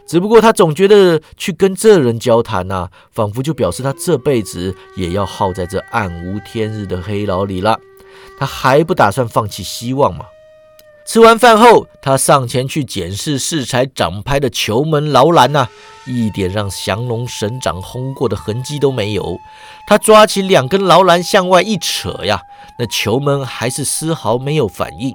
[0.08, 7.80] 只不过他总觉得去跟这人交谈呐，仿佛就表示他这辈子也要耗在这暗无天日的黑牢里了。
[8.38, 10.26] 他还不打算放弃希望吗？
[11.12, 15.68] 吃完饭后，他上前去检视适才掌拍的球门牢栏呐，
[16.08, 19.38] 一点让降龙神掌轰过的痕迹都没有。
[19.90, 22.40] 他抓起两根牢栏向外一扯呀，
[22.80, 25.14] 那球门还是丝毫没有反应。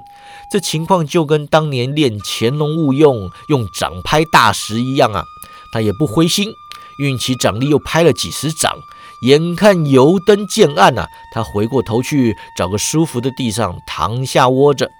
[0.53, 5.25] 这情况就跟当年练乾隆勿用用掌拍大石一样啊！
[5.73, 6.51] 他也不灰心，
[6.99, 8.71] 运起掌力又拍了几十掌，
[9.23, 14.91] 眼看油灯渐暗啊，他回过头去找个舒服的地上躺下窝着。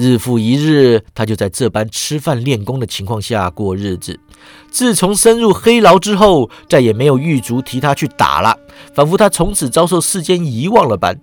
[0.00, 4.18] 日复一日，他就在这般吃饭练功的情况下过日子。
[4.70, 8.56] 自从深入黑牢之后，再也没有狱卒提他去打了，
[8.94, 11.20] 仿佛他从此遭受世间遗忘了般。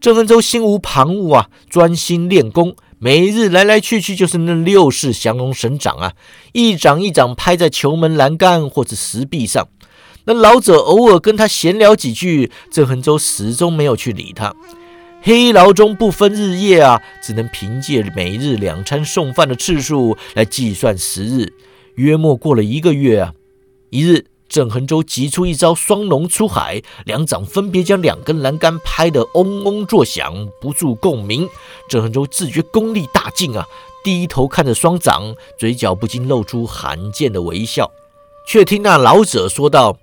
[0.00, 2.74] 郑恩洲心无旁骛啊，专心练功。
[2.98, 6.12] 每日来来去去就是那六式降龙神掌啊，
[6.52, 9.68] 一掌一掌拍在球门栏杆或者石壁上。
[10.24, 14.54] 那老者偶尔跟他闲聊几句，郑恒洲始终没有去理他。
[15.26, 21.50] 黑牢中不分日夜啊，只能凭借每日两餐送饭的次数来计算时日。
[21.94, 23.32] 约莫过了一个月啊，
[23.88, 24.26] 一日。
[24.46, 31.48] 郑恒洲急出一招双龙出海，两掌分别将两根栏杆拍得嗡嗡作响，不住共鸣。
[31.88, 33.66] 郑恒洲自觉功力大进啊，
[34.04, 37.90] 低头看着双掌，嘴角不禁露出罕见的微笑。
[38.46, 39.96] 却听那老者说道：“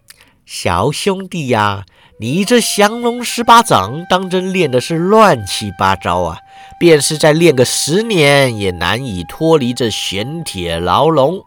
[0.45, 1.85] 小兄弟呀，
[2.21, 6.37] 你这降龙十八掌当真练的是乱七八糟啊！
[6.79, 11.43] 便是再练个十年，也难以脱离这玄铁牢笼。”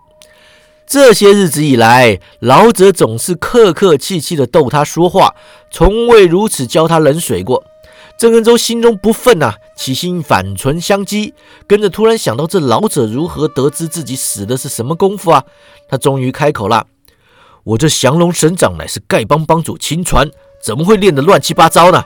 [0.85, 5.37] 这些日子以来，老者总是客客气气地逗他说话，
[5.71, 7.63] 从未如此浇他冷水过。
[8.19, 11.33] 郑恩洲心中不忿呐，起心反唇相讥，
[11.69, 15.45] 跟着突然想到这老者如何得知自己使的是什么功夫啊？
[15.89, 16.89] 他终于开口了
[17.63, 20.29] ：“我这降龙神掌乃是丐帮帮主亲传，
[20.65, 22.05] 怎么会练得乱七八糟呢？”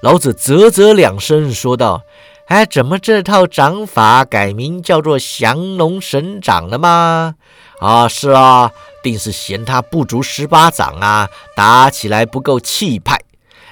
[0.00, 2.02] 老子啧啧两声说道
[2.48, 7.34] ：“哎，怎么这套掌法改名叫做降龙神掌了吗？”
[7.80, 8.70] 啊，是啊，
[9.02, 13.20] 定是嫌他不足十八掌啊，打起来不够气派。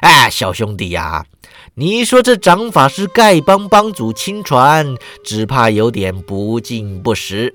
[0.00, 1.24] 哎，小兄弟呀，
[1.74, 7.54] 你说这掌法是丐帮帮主亲传，只怕有点不敬不实。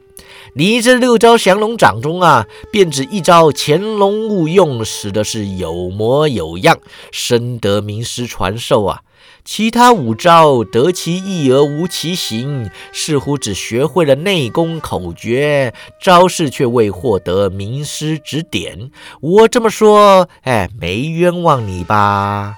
[0.56, 6.80] 你这六招降龙掌中啊，便只一招潜龙勿用，使的是有模有样，
[7.12, 9.02] 深得名师传授啊。
[9.46, 18.90] 其他五招得其意而无其形，似乎只学会了内功口诀，招式却未获得名师指点。
[19.22, 22.56] 我这么说，哎，没冤枉你吧？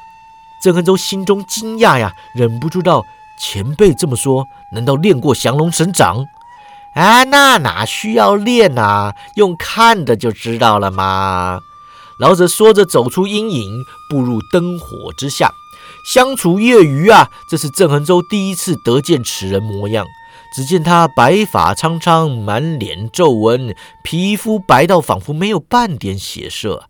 [0.61, 3.05] 郑恒洲心中惊讶呀，忍不住道
[3.39, 6.25] ：“前辈这么说，难道练过降龙神掌？”
[6.95, 9.15] 啊，那哪需要练啊？
[9.35, 11.59] 用看的就知道了嘛。
[12.19, 15.51] 老者说着，走出阴影，步入灯火之下。
[16.05, 20.05] 相处月余啊，这是郑恒洲第一次得见此人模样。
[20.55, 26.89] 只见他白发苍苍，满脸皱纹，皮肤白到仿佛没有半点血色。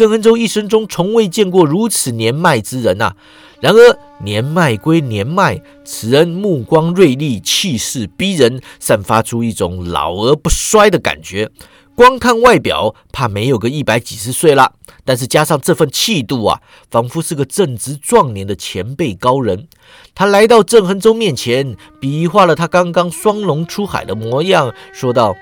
[0.00, 3.12] 郑恒洲一生中从未见过如此年迈之人呐。
[3.60, 11.50] 然而年迈归年迈，此人目光锐利，气势逼人，散发出一种老而不衰的感觉。
[11.94, 14.72] 光看外表，怕没有个一百几十岁了。
[15.04, 19.68] 但是加上这份气度啊，仿佛是个正值壮年的前辈高人。
[20.14, 25.36] 他来到郑恒洲面前，比划了他刚刚双龙出海的模样，说道：“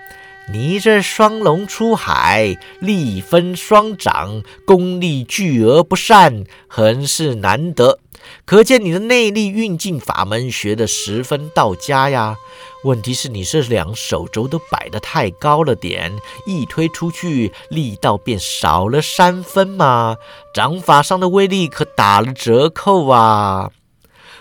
[0.51, 7.99] 你这双龙出海，力分双掌，功力巨而不善，很是难得。
[8.47, 12.37] 可见你的内力运劲法门学得十分到家呀。”
[12.85, 20.17] 问题是你这两手肘都摆得太高了点，一推出去力道便少了三分嘛，
[20.55, 23.71] 掌法上的威力可打了折扣啊！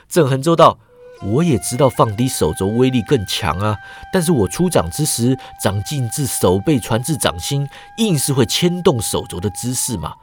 [0.07, 0.79] 郑恒州道
[1.21, 3.77] ：“我也知道放低手肘威力更强啊，
[4.13, 10.13] 但是我出掌之时，掌劲自手背传至掌心，硬是会牵动手肘的姿势嘛。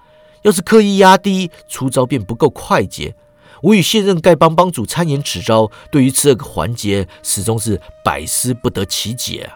[0.42, 3.14] 要是刻意压低，出招便不够快捷。”
[3.62, 9.50] 我与现任丐帮帮主参演此招，对于这个环节始终是百思不得其解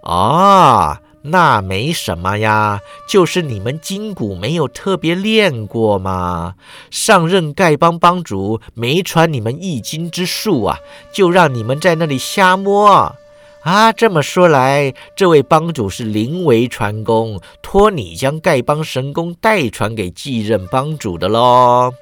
[0.00, 0.10] 啊！
[0.10, 6.54] 啊，那没什么呀，就是你们筋骨没有特别练过嘛。
[6.90, 10.78] 上任丐帮帮主没传你们易筋之术啊，
[11.12, 13.14] 就让你们在那里瞎摸
[13.62, 13.92] 啊。
[13.92, 21.92] 这么说来，这位帮主是临危传功，托你将丐帮神功代传给继任帮主的喽。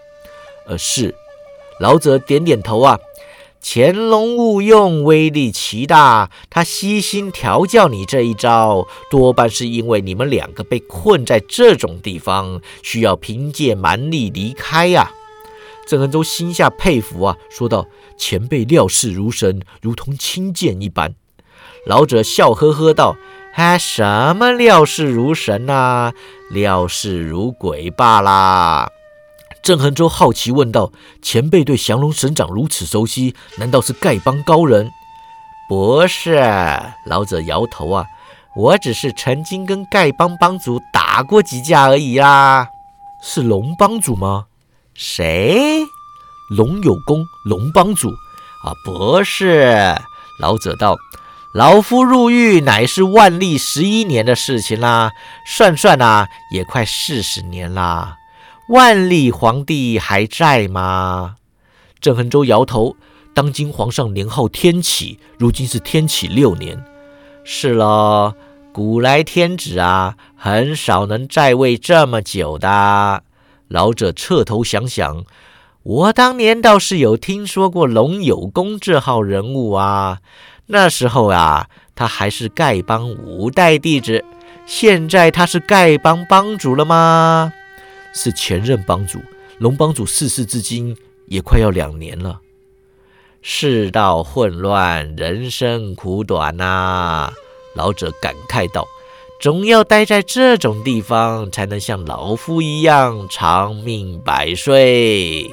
[0.67, 1.13] 呃，是，
[1.81, 2.97] 老者点点头啊。
[3.61, 6.31] 潜龙勿用，威力奇大。
[6.49, 15.13] 他悉心调教你这一招，多半是因为你们两个被困在这种地方，需要凭借蛮力离开呀。
[15.87, 21.15] 郑恩洲心下佩服啊，说道：“前辈料事如神，如同亲见一般。”
[21.85, 23.17] 老者笑呵呵道
[23.55, 26.13] ：“哎，什么料事如神呐？
[26.51, 28.93] 料事如鬼罢啦。”
[29.63, 34.91] 郑恒洲好奇问道：“前辈对降龙神掌如此熟悉，难道是丐帮高人？”
[35.69, 36.41] 不是，
[37.05, 38.07] 老者摇头啊，
[38.57, 42.69] 我只是曾经跟丐帮帮主打过几架而已啦。
[43.23, 44.47] 是龙帮主吗？
[44.95, 45.83] 谁？
[46.57, 48.73] 龙有功，龙帮主啊？
[48.85, 49.95] 不是。
[50.41, 50.97] 老者道
[51.53, 55.11] ：“老夫入狱乃是万历十一年的事情啦，
[55.45, 58.18] 算算啊，也快四十年啦。
[58.69, 61.37] 万历皇帝还在吗？”
[62.01, 62.97] 郑恒洲摇头。
[63.35, 66.85] 当今皇上年号天启，如今是天启六年。
[67.45, 68.35] 是喽，
[68.73, 73.23] 古来天子啊，很少能在位这么久的。
[73.69, 75.25] 老者侧头想想，
[75.85, 80.19] 我当年倒是有听说过龙有功这号人物啊。
[80.67, 84.25] 那时候啊，他还是丐帮五代弟子。
[84.67, 87.53] 现在他是丐帮帮主了吗？
[88.19, 89.21] 是前任帮主。
[89.59, 92.41] 龙帮主逝世至今也快要两年了。
[93.41, 97.33] 世道混乱，人生苦短呐！
[97.75, 98.85] 老者感慨道
[99.41, 105.49] ：“总要待在这种地方，才能像老夫一样长命百岁。”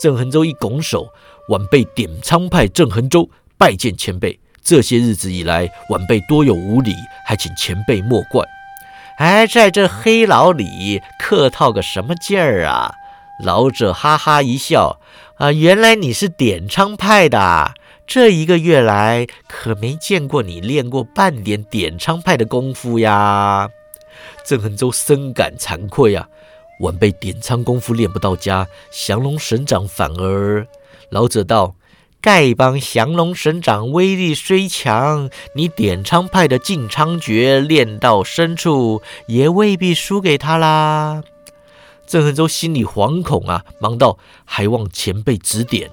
[0.00, 1.08] 郑恒洲一拱手
[1.50, 3.28] ：“晚辈点苍派郑恒洲
[3.58, 4.38] 拜见前辈。
[4.62, 6.94] 这些日子以来，晚辈多有无礼，
[7.26, 8.42] 还请前辈莫怪。”
[9.22, 12.92] 还，在这黑牢里客套个什么劲儿啊？
[13.38, 14.98] 老者哈哈一笑。
[15.36, 17.72] 啊，原来你是点苍派的！
[18.04, 23.68] 这一个月来可没见过你练过半点点苍派的功夫呀！
[24.44, 26.28] 郑恒洲深感惭愧啊，
[26.80, 30.66] 晚辈点苍功夫练不到家，降龙神掌反而……
[31.10, 31.76] 老者道
[32.22, 41.24] ：“丐帮降龙神掌威力虽强，你点苍派的进苍诀练到深处，也未必输给他啦。”
[42.06, 45.90] 郑恒洲心里惶恐啊，忙道：“还望前辈指点。”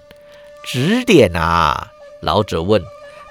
[0.63, 1.92] 指点啊！
[2.22, 2.84] 老者问：“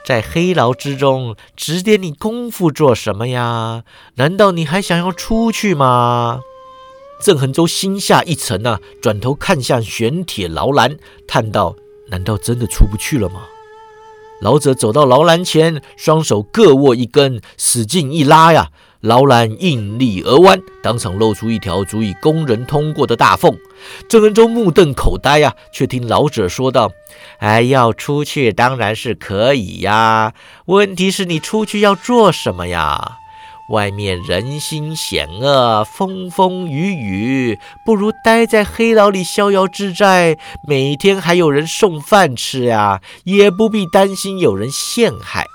[0.04, 3.84] 在黑牢之中指点你功夫做什么呀？
[4.14, 6.40] 难道你还想要出去吗？”
[7.22, 11.76] 郑恒洲心下一沉啊，转头看向玄铁牢栏，叹道
[12.10, 13.42] ：“难道真的出不去了吗？”
[14.40, 18.68] 老者走到牢栏前，双手各握一根，使劲一拉呀。
[19.00, 23.56] 牢栏应力而弯，当场露出一条足以供人通过的大缝。
[24.08, 26.90] 郑恩洲目瞪口呆呀，却听老者说道
[27.38, 30.34] ：“哎，要出去当然是可以呀，
[30.66, 33.18] 问题是你出去要做什么呀？
[33.68, 45.46] 外面人心险恶，风风雨雨，不如待在黑牢里逍遥自在，每天还有人送饭吃呀，也不必担心有人陷害。”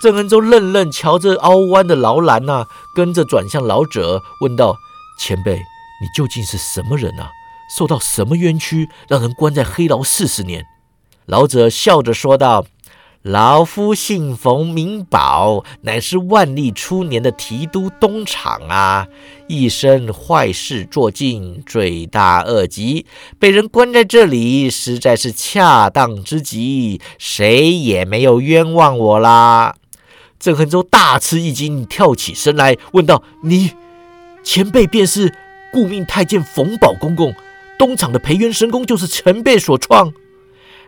[0.00, 4.76] 郑恩洲愣愣瞧着凹弯的牢栏呐，跟着转向老者问道
[5.18, 7.32] ：“前辈，你究竟是什么人啊？
[7.76, 10.64] 受到什么冤屈，让人关在黑牢四十年？”
[11.26, 12.64] 老者笑着说道
[13.22, 19.08] ：“老夫姓冯，名宝，乃是万历初年的提督东厂啊，
[19.48, 23.06] 一生坏事做尽，罪大恶极，
[23.40, 29.74] 被人关在这里，实在是恰当之极，谁也没有冤枉我啦。”
[30.38, 33.72] 郑恒洲大吃一惊，跳起身来问道：“你
[34.44, 35.34] 前辈便是
[35.72, 37.34] 顾命太监冯宝公公，
[37.76, 40.12] 东厂的培元神功就是前辈所创，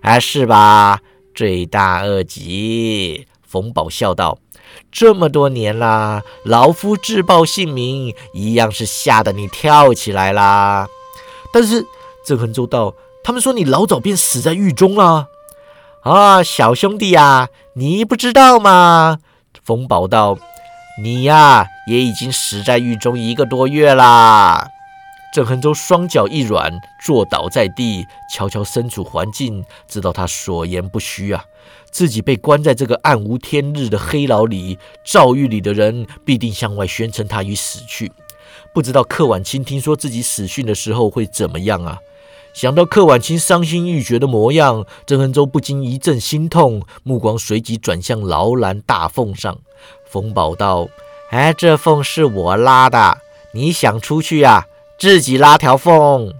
[0.02, 1.00] 啊，是吧？
[1.40, 4.36] 罪大恶极。”冯宝笑道
[4.92, 10.86] ：“这么多年啦，老夫自报姓名，一样是吓得你跳起来啦。
[11.50, 11.86] 但是
[12.26, 15.28] 郑恒洲道：他们说你老早便死在狱中了。
[16.02, 19.18] 啊，小兄弟呀，你不知道吗？”
[19.64, 20.38] 冯宝道
[21.02, 24.68] ：“你呀，也已经死在狱中一个多月啦。”
[25.32, 26.72] 郑恒洲双脚一软，
[27.04, 31.44] 坐倒在地，悄悄身处环境，知道他所言不虚啊。
[31.90, 38.10] 自己被关在这个暗无天日的黑牢里，诏狱里的人必定向外宣称他已死去。
[38.72, 41.98] 不知道柯婉清听说自己死讯的时候会怎么样啊？
[42.52, 49.56] 想到柯婉清伤心欲绝的模样，郑恒洲不禁一阵心痛，目光随即转向牢栏大缝上。
[50.04, 50.88] 冯宝道
[51.30, 53.18] ：“哎，这缝是我拉的，
[53.52, 54.66] 你想出去呀，
[55.00, 56.32] 自己拉条缝。”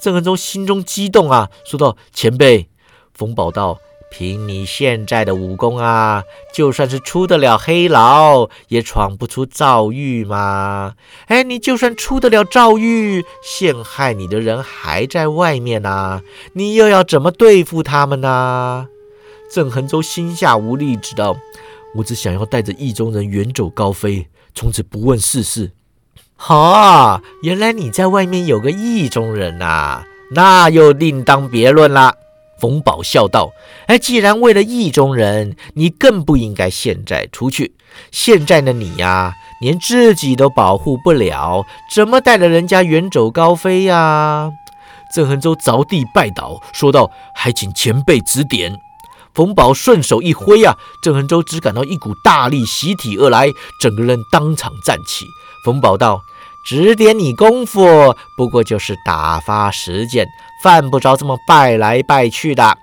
[0.00, 2.68] 郑恒洲心中激动啊，说道：“前辈。”
[3.12, 3.80] 冯宝道
[4.12, 6.22] ：“凭你现在的武功啊，
[6.54, 10.94] 就算是出得了黑牢，也闯不出赵玉嘛。
[11.26, 16.22] 哎，你就算出得了赵玉，陷害你的人还在外面呢，
[16.52, 18.86] 你又要怎么对付他们呢？
[19.52, 21.36] 郑恒州心下无力，知道
[21.96, 25.72] 我只想要带着意中人远走高飞，从此不问世事。
[26.40, 32.14] 好，原来你在外面有个意中人呐，那又另当别论了。
[32.60, 33.50] 冯宝笑道
[33.88, 37.74] ：“哎，既然为了意中人，你更不应该现在出去。
[38.12, 44.52] 现在的你呀，连自己都保护不了，怎么带着人家远走高飞呀？”
[45.12, 48.78] 郑恒洲着地拜倒，说道：“还请前辈指点。”
[49.34, 55.26] 冯宝顺手一挥啊，郑恒洲只感到一股大力袭体而来，整个人当场站起。
[55.68, 56.22] 冯宝道
[56.64, 60.26] ：“指点你功夫，不过就是打发时间。”
[60.64, 62.78] 犯不着这么拜来拜去的。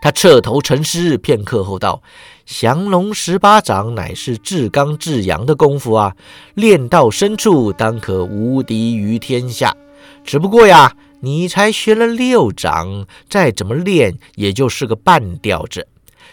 [0.00, 2.00] 他彻头沉思片刻后道
[2.46, 6.16] ：“降龙十八掌乃是至刚至阳的功夫啊，
[6.54, 9.76] 练到深处当可无敌于天下。
[10.24, 15.86] 只不过呀，你才学了六掌，再怎么练也就是个半吊子。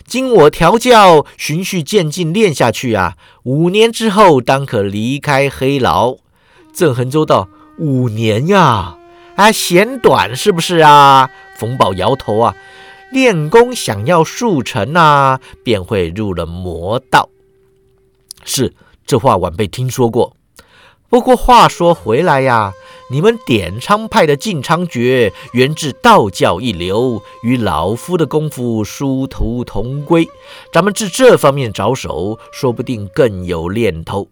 [0.05, 6.17] 经我调教，循序渐进练下去啊，五年之后当可离开黑牢。”
[6.73, 8.97] 郑恒洲道：“五年呀。”
[9.35, 11.29] 啊，嫌短是不是啊？
[11.55, 12.55] 冯宝摇头啊，
[13.11, 17.29] 练功想要速成啊，便会入了魔道。
[18.43, 18.73] 是，
[19.05, 20.35] 这话晚辈听说过。
[21.07, 22.73] 不过话说回来呀，
[23.11, 30.27] 你们点苍派的进苍诀源自道教一流，与老夫的功夫殊途同归。
[30.71, 34.27] 咱们自这方面着手，说不定更有念头。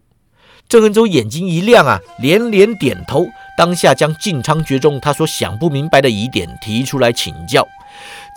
[0.68, 3.26] 郑恩洲眼睛一亮啊，连连点头。
[3.56, 7.66] 当下将进苍诀中他所想不明白的疑点提出来请教。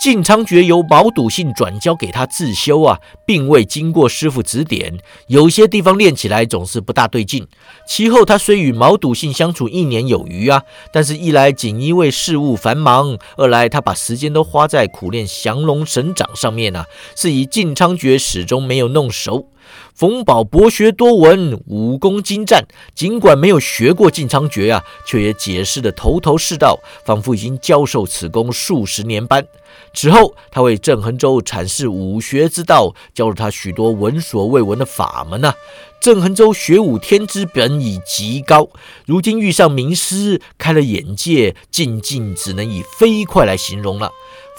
[0.02, 4.98] 晋昌诀由毛笃信转交给他自修啊，并未经过师傅指点，
[5.28, 7.46] 有些地方练起来总是不大对劲。
[7.86, 19.46] 其后他虽与毛笃信相处一年有余啊，但是一来锦衣卫事务繁忙，二来他把时间都花在苦练降龙神掌上面啊，是以晋昌诀始终没有弄熟。
[19.94, 22.64] 冯宝博学多闻，武功精湛，
[22.94, 29.46] 尽管没有学过晋昌诀啊，却也解释得头头是道，仿佛已经教授此功数十年般。
[29.94, 35.54] 此后，他为郑恒洲阐释武学之道，教了他许多闻所未闻的法门啊。
[36.00, 38.68] 郑恒洲学武天资本已极高，
[39.06, 44.10] 如今遇上名师，开了眼界，进进只能以飞快来形容了。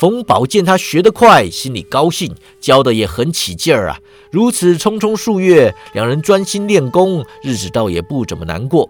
[0.03, 4.01] 冯宝见他学得快，心里高兴，教的也很起劲儿啊。
[4.31, 8.89] 如此匆匆数月，两人专心练功，日子倒也不怎么难过。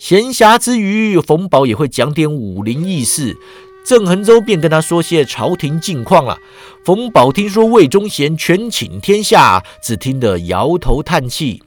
[0.00, 3.36] 闲暇之余，冯宝也会讲点武林轶事，
[3.84, 6.40] 郑恒州便跟他说些朝廷近况了。
[6.84, 11.62] 冯宝听说魏忠贤权倾天下，只听得摇头叹气。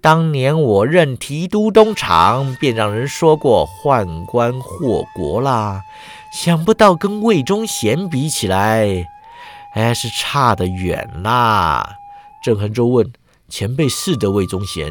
[0.00, 5.82] 当年我任提督东厂，便让人说过宦官祸国啦。
[6.32, 9.06] 想不到跟魏忠贤比起来，
[9.74, 11.96] 哎，是差得远啦。
[12.42, 13.12] 郑恒洲问
[13.48, 14.90] 前辈是的魏忠贤，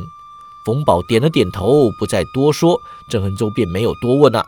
[0.65, 2.77] 冯宝点了点头，不再多说。
[3.09, 4.45] 郑恒洲便没有多问了。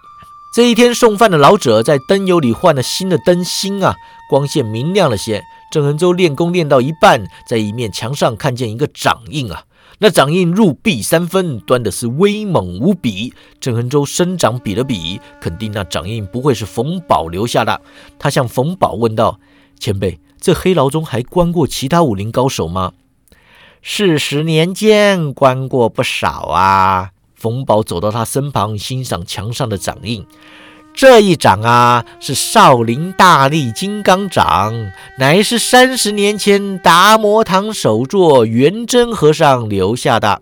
[0.53, 3.95] 这一天送饭的老者在灯油里换了新的灯芯啊，
[4.29, 5.41] 光线明亮了些。
[5.71, 9.63] 郑恒洲练功练到一半，在一面墙上看见一个掌印啊。
[10.03, 13.35] 那掌印入壁三分，端的是威猛无比。
[13.59, 17.79] 郑恒洲伸掌比了比，肯定那掌印不会是冯宝留下的。
[18.17, 19.39] 他向冯宝问道
[19.77, 22.93] ：“前辈，这黑牢中还关过其他武林高手吗
[23.83, 30.25] ？”“四十年间关过不少啊。”冯宝走到他身旁，欣赏墙上的掌印。
[30.93, 40.41] 这一掌啊，是少林大力金刚掌，乃是三十年前达摩堂首座圆真和尚留下的。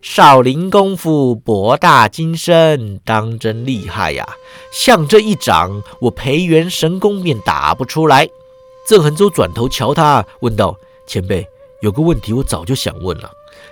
[0.00, 4.26] 少林功夫博大精深，当真厉害呀！
[4.72, 8.28] 像这一掌，我培元神功便打不出来。
[8.88, 10.74] 郑恒洲转头瞧他，问道
[11.06, 11.46] ：“前辈，
[11.82, 13.30] 有个问题我早就想问了。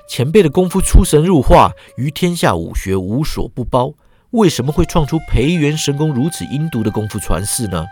[0.08, 3.94] 前辈的功夫出神入化，于天下武学无所不包。”
[4.30, 7.86] 为什么会创出培元神功如此阴毒的功夫传世呢？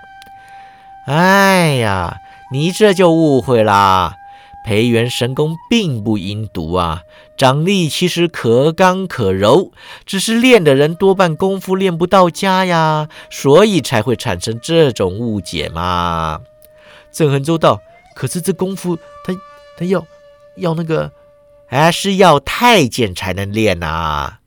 [1.06, 2.20] 哎呀，
[2.52, 4.16] 你这就误会啦！
[4.64, 7.02] 培元神功并不阴毒啊，
[7.38, 9.72] 掌力其实可刚可柔，
[10.04, 16.42] 只是练的人多半功夫练不到家呀，所以才会产生这种误解嘛。
[17.10, 17.80] 郑恒洲道
[18.14, 19.34] ：“可是这功夫，他
[19.78, 20.06] 他要
[20.56, 21.10] 要那个，
[21.66, 24.37] 还是要太监才能练呐。”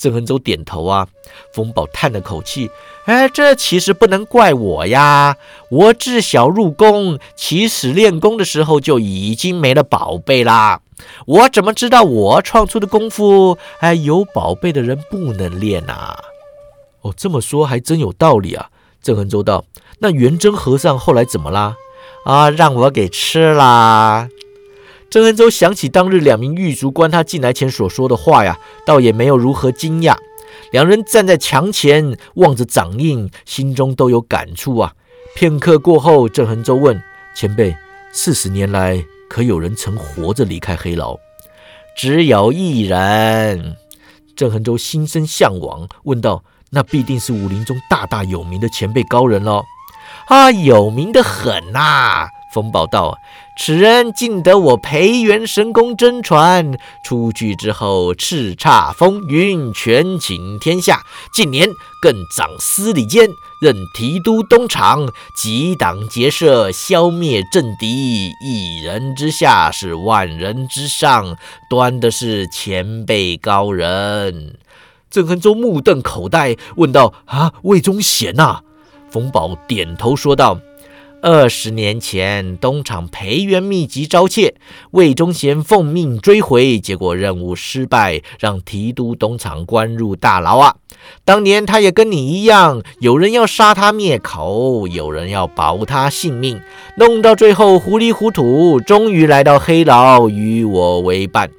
[0.00, 1.06] 郑恒洲点头啊。
[1.52, 2.70] 冯宝叹了口气
[3.06, 5.36] ：“哎，这其实不能怪我呀。
[5.68, 10.80] 我自小入宫，起始练功的时候就已经没了宝贝啦。
[11.26, 16.16] 我怎么知道我创出的功夫，哎，有宝贝的人不能练呐？”
[17.02, 18.70] 哦，这么说还真有道理啊。
[19.02, 19.64] 郑恒洲道
[20.00, 21.76] ：“那元真和尚后来怎么啦？”
[22.26, 24.28] 啊，让我给吃啦！
[25.10, 28.56] 郑恒洲想起当日两名狱卒关他进来前所说的话呀，
[28.86, 30.16] 倒也没有如何惊讶。
[30.70, 34.92] 两人站在墙前，望着掌印，心中都有感触啊。
[35.34, 37.02] 片刻过后，郑恒洲问
[37.34, 37.74] 前辈
[38.12, 41.18] ：“四十年来，可有人曾活着离开黑牢
[41.98, 43.76] ？”“只有一人。”
[44.36, 49.64] 郑恒洲心生向往，问道：“那必定是武林中大大有名的前辈高人喽？”
[50.26, 52.28] 啊，有名的很呐！
[52.52, 53.16] 冯宝道，
[53.62, 61.02] 此人尽得我培元神功真传，出去之后叱咤风云，权倾天下。
[61.30, 61.68] 近年
[62.00, 63.28] 更掌司礼监，
[63.60, 65.06] 任提督东厂，
[65.36, 68.32] 几党结社，消灭政敌。
[68.42, 71.36] 一人之下是万人之上，
[71.68, 74.56] 端的是前辈高人。
[75.10, 78.62] 郑恒洲目瞪口呆，问道：“啊，魏忠贤呐？”
[79.12, 80.58] 冯宝点头说道
[81.22, 84.54] ：“二十年前，东厂培元秘籍招窃，
[84.92, 90.76] 魏忠贤奉命追回，结果任务失败，让提督东厂关入大牢啊。
[91.22, 96.58] 当年他也跟你一样，有人要杀他灭口，有人要保他性命，
[96.96, 101.50] 弄到最后糊里糊涂，终于来到黑牢，与我为伴。”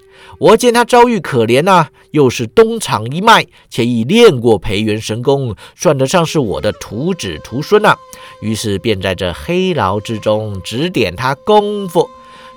[0.41, 7.95] 我见他遭遇可怜呐，又是东厂一脉，且已练过培元神功，算得上是我的徒子徒孙呐。
[8.41, 12.09] 于是便在这黑牢之中指点他功夫。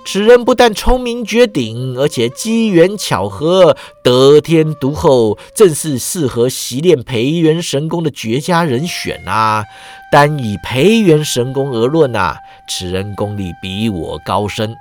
[0.06, 9.62] 此人不但聪明绝顶，而且机缘巧合，得天独厚，正是适合习练培元神功的绝佳人选呐。
[10.10, 12.34] 单以培元神功而论呐，
[12.66, 14.74] 此人功力比我高深。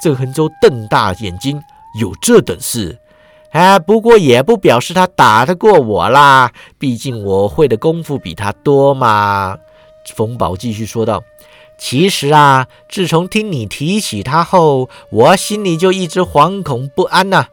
[0.00, 1.60] 郑恒洲瞪大眼睛。
[1.94, 2.98] 有这等事，
[3.50, 6.52] 哎，不过也不表示他打得过我啦。
[6.78, 9.56] 毕竟我会的功夫比他多嘛。
[10.14, 11.22] 冯宝继续说道
[11.78, 17.48] ：“其实啊，自从听你提起他后，我心里就一直惶恐不安呐。”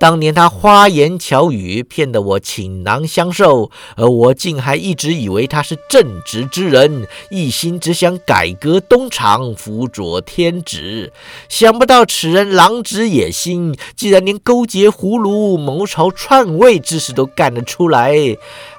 [0.00, 11.12] 当年他花言巧语骗得我倾囊相授，而我竟还一直以为他是正直之人，一心只想改革东厂，辅佐天子。
[11.50, 18.16] 想不到此人狼子野心，竟然连勾结葫芦、谋朝篡位之事都干得出来。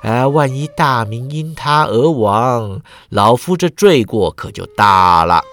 [0.01, 5.43] 啊，万一大明因他而亡，老夫这罪过可就大了。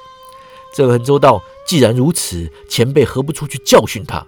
[0.75, 4.27] 郑恒周道：“既然如此，前辈何不出去教训他？”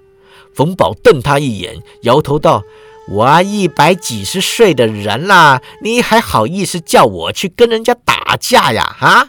[0.55, 2.63] 冯宝瞪他一眼，摇头道
[3.09, 8.97] ：“我一百几十岁的人啦，你还好意思叫我去跟人家打架呀？
[9.01, 9.29] 啊，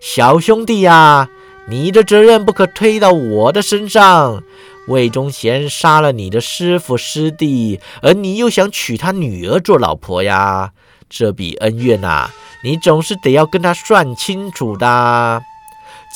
[0.00, 1.28] 小兄弟呀，
[1.68, 4.42] 你的责任不可推到我的身上。
[4.88, 10.72] 魏忠贤杀了你的师傅师弟，而你又想娶他女儿做老婆呀？
[11.08, 12.30] 这笔恩怨呐，
[12.64, 15.42] 你总是得要跟他算清楚的。”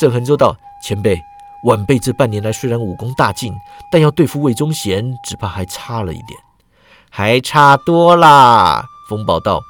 [0.00, 1.22] 郑恒州道：“前辈。”
[1.66, 3.52] 晚辈这半年来虽然武功大进，
[3.90, 6.38] 但要对付魏忠贤，只怕还差了一点，
[7.10, 8.84] 还差多啦。
[9.08, 9.60] 风宝道：“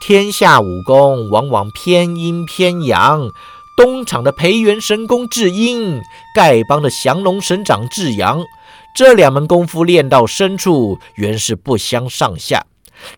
[0.00, 3.28] 天下武功往往偏阴偏阳，
[3.76, 6.00] 东厂的培元神功治阴，
[6.34, 8.42] 丐帮的降龙神掌治阳，
[8.94, 12.64] 这两门功夫练到深处，原是不相上下。”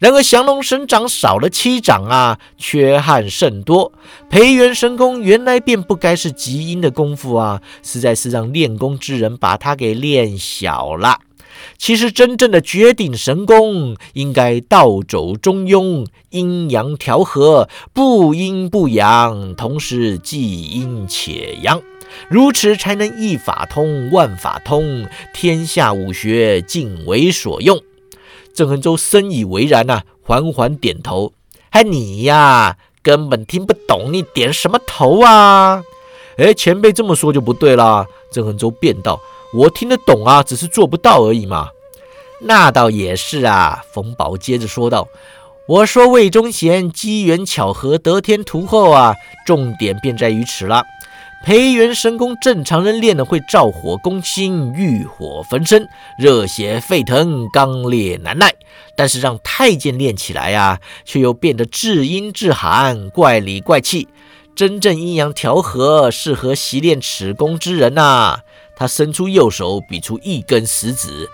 [0.01, 3.93] 然而降龙神掌少了七掌啊，缺憾甚多。
[4.29, 11.21] 培元神功原来便不该是极阴的功夫啊，实在是让练功之人把它给练小了。
[11.77, 21.81] 其实真正的绝顶神功，应该倒走中庸，阴阳调和，不阴不阳，同时既阴且阳，
[22.29, 27.81] 如此才能一法通万法通，天下武学尽为所用。
[28.59, 31.33] 郑恒洲深以为然呐，缓缓点头。
[31.71, 35.81] 还你呀，根本听不懂，你点什么头啊？
[36.39, 38.05] 哎，前辈这么说就不对啦。
[38.33, 39.21] 郑恒洲辩道
[39.55, 41.69] ：“我听得懂啊，只是做不到而已嘛。”
[42.43, 43.85] 那倒也是啊。
[43.93, 45.07] 冯宝接着说道
[45.69, 49.15] ：“我说魏忠贤机缘巧合，得天独厚啊，
[49.47, 50.83] 重点便在于此了。”
[51.45, 58.53] 培元神功，正常人练了会照火攻心，欲火焚身，热血沸腾，刚烈难耐。
[58.97, 64.09] 但是让太监练起来呀，却又变得至阴至寒，怪里怪气。
[64.55, 68.41] 真正阴阳调和，适合习练此功之人呐。
[68.77, 71.29] 他伸出右手，比出一根食指，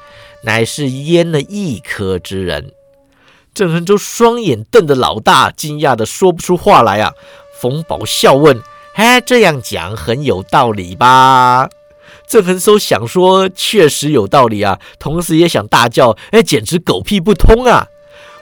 [0.44, 2.72] 乃是阉了一颗之人。
[3.54, 7.12] 郑恒洲双眼瞪得老大，惊讶的说不出话来啊。
[7.60, 8.60] 冯宝笑问
[8.94, 11.68] ：“哎，这样讲很有道理吧？”
[12.26, 17.86] 郑恒洲想说：“确实有道理啊。”同时也想大叫：“哎，简直狗屁不通啊！”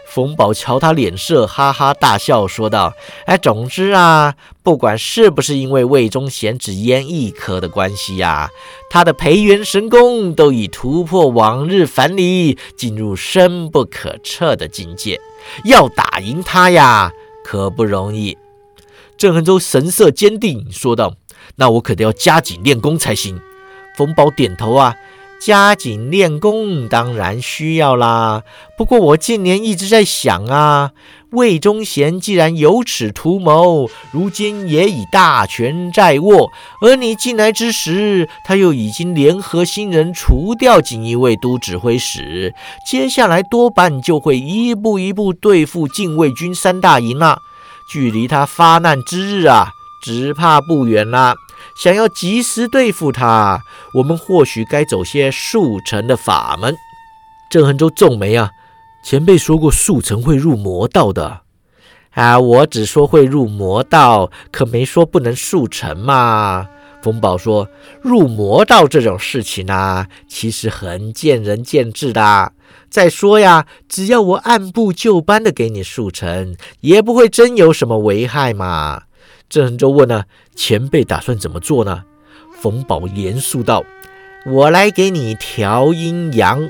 [0.07, 2.93] 冯宝瞧他脸色，哈哈大笑，说道
[3.25, 8.51] ：“哎，总之啊，不管是不是因为魏忠贤只烟一颗的关系呀，
[8.91, 15.19] 他的培元神功都已突破往日凡理，进入深不可测的境界。
[15.65, 17.11] 要打赢他呀，
[17.43, 18.37] 可不容易。”
[19.23, 21.15] 郑恒洲神色坚定，说道
[21.55, 23.39] ：“那我可得要加紧练功才行。”
[23.97, 24.97] 冯宝点头啊。
[25.41, 28.45] 加紧练功当然需要啦，
[28.79, 30.93] 不过我近年一直在想啊，
[31.33, 42.55] 魏忠贤既然有此图谋，如今也已大权在握，而你进来之时，他又已经联合新人除掉锦衣卫都指挥使，
[42.89, 47.41] 接下来多半就会一步一步对付禁卫军三大营了，
[47.93, 49.69] 距离他发难之日啊，
[50.03, 51.35] 只怕不远了。
[51.77, 53.61] 想要及时对付他，
[53.93, 56.75] 我们或许该走些速成的法门。
[57.51, 58.51] 郑恒洲皱眉啊，
[59.05, 61.43] 前辈说过速成会入魔道的
[62.13, 66.67] 啊，我只说会入魔道，可没说不能速成嘛。
[67.03, 67.69] 冯宝说，
[68.01, 72.53] 入魔道这种事情啊，其实很见仁见智的。
[72.89, 79.03] 再说呀，只要我按部就班的给你速成，也不会真有什么危害嘛。
[79.49, 80.25] 郑恒洲问呢。
[80.55, 82.05] 前辈打算怎么做呢？
[82.61, 83.83] 冯宝严肃道
[84.47, 86.69] ：“我来给你调阴阳。”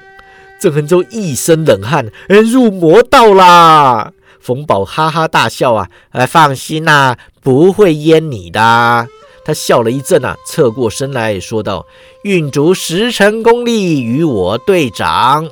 [0.61, 4.13] 郑恒洲一身冷汗，入魔道啦！
[4.41, 9.09] 冯宝哈哈大笑啊，哎，放心呐，不会淹你的。
[9.45, 11.87] 他笑了一阵啊，侧过身来说道
[12.23, 15.51] ：“运足十成功力与我对掌。”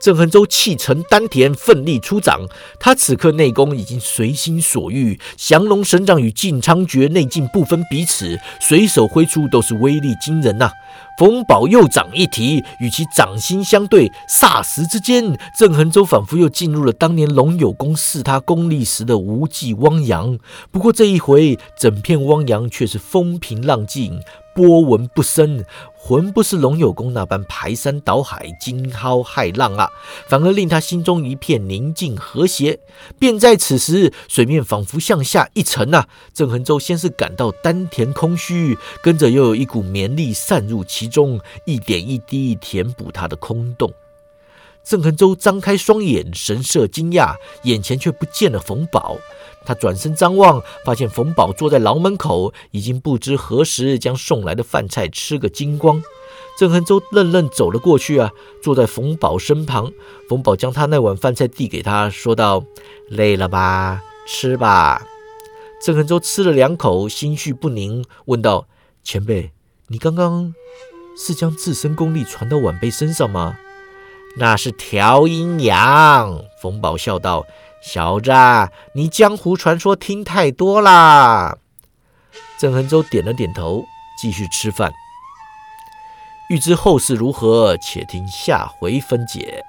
[0.00, 2.40] 郑恒洲气沉丹田，奋力出掌。
[2.78, 10.70] 他此刻内功已经随心所欲，降龙神掌与晋昌诀内劲不分彼此，随手挥出都是威力惊人呐。
[11.18, 20.38] 冯宝右掌一提，与其掌心相对，霎时之间，郑恒洲仿佛又进入了当年龙有功试他功力时的无际汪洋。
[20.70, 24.18] 不过这一回，整片汪洋却是风平浪静。
[24.54, 29.88] 波纹不生，浑不是龙有功那般排山倒海、惊涛骇浪啊，
[30.26, 32.78] 反而令他心中一片宁静和谐。
[33.18, 36.08] 便在此时，水面仿佛向下一沉啊！
[36.34, 43.92] 郑恒洲先是感到丹田空虚，跟着又有一股绵力散入其中，一点一滴填补他的空洞。
[44.82, 47.34] 郑恒洲张开双眼，神色惊讶，
[47.64, 49.18] 眼前却不见了冯宝。
[49.70, 56.02] 他转身张望，发现冯宝坐在牢门口，已经不知何时将送来的饭菜吃个精光。
[56.58, 59.92] 郑恒洲愣愣走了过去，啊，坐在冯宝身旁。
[60.28, 62.64] 冯宝将他那碗饭菜递给他，说道
[63.08, 65.06] ：“累了吧，吃吧。”
[65.80, 68.66] 郑恒洲吃了两口，心绪不宁，问道
[69.04, 69.52] ：“前辈，
[69.86, 70.52] 你刚刚
[71.16, 73.56] 是将自身功力传到晚辈身上吗
[74.36, 77.46] ？”“那是调阴阳。”冯宝笑道。
[77.80, 78.30] 小子，
[78.94, 81.56] 你江湖传说听太多啦。
[82.58, 83.82] 郑恒洲点了点头，
[84.20, 84.92] 继续吃饭。
[86.50, 89.62] 欲知后事如何，且听下回分解。